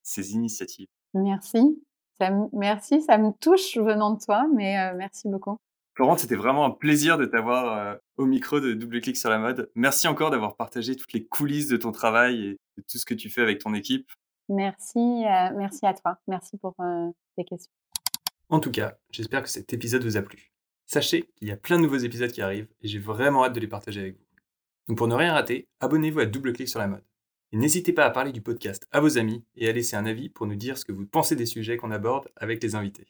[0.01, 0.87] ces initiatives.
[1.13, 1.83] Merci.
[2.19, 5.57] Ça merci, ça me touche venant de toi, mais merci beaucoup.
[5.97, 9.39] Florent, c'était vraiment un plaisir de t'avoir euh, au micro de Double Clic sur la
[9.39, 9.71] mode.
[9.73, 13.15] Merci encore d'avoir partagé toutes les coulisses de ton travail et de tout ce que
[13.15, 14.07] tu fais avec ton équipe.
[14.47, 16.19] Merci, euh, merci à toi.
[16.27, 17.71] Merci pour euh, tes questions.
[18.49, 20.51] En tout cas, j'espère que cet épisode vous a plu.
[20.87, 23.59] Sachez qu'il y a plein de nouveaux épisodes qui arrivent et j'ai vraiment hâte de
[23.59, 24.25] les partager avec vous.
[24.87, 27.03] Donc pour ne rien rater, abonnez-vous à Double Clic sur la mode.
[27.51, 30.29] Et n'hésitez pas à parler du podcast à vos amis et à laisser un avis
[30.29, 33.07] pour nous dire ce que vous pensez des sujets qu'on aborde avec les invités.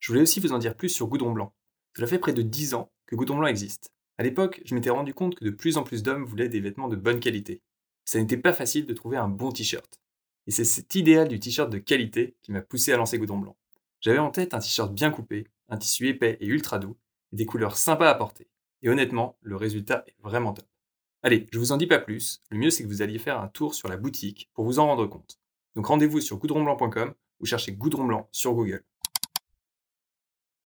[0.00, 1.54] Je voulais aussi vous en dire plus sur Goudron Blanc,
[1.96, 3.92] cela fait près de 10 ans que Goudron Blanc existe.
[4.18, 6.88] À l'époque, je m'étais rendu compte que de plus en plus d'hommes voulaient des vêtements
[6.88, 7.62] de bonne qualité.
[8.04, 10.00] Ça n'était pas facile de trouver un bon t-shirt.
[10.46, 13.56] Et c'est cet idéal du t-shirt de qualité qui m'a poussé à lancer Goudron Blanc.
[14.00, 16.96] J'avais en tête un t-shirt bien coupé, un tissu épais et ultra doux,
[17.34, 18.48] des couleurs sympas à porter.
[18.82, 20.66] Et honnêtement, le résultat est vraiment top.
[21.22, 23.48] Allez, je vous en dis pas plus, le mieux c'est que vous alliez faire un
[23.48, 25.40] tour sur la boutique pour vous en rendre compte.
[25.74, 28.84] Donc rendez-vous sur goudronblanc.com ou cherchez Goudron Blanc sur Google.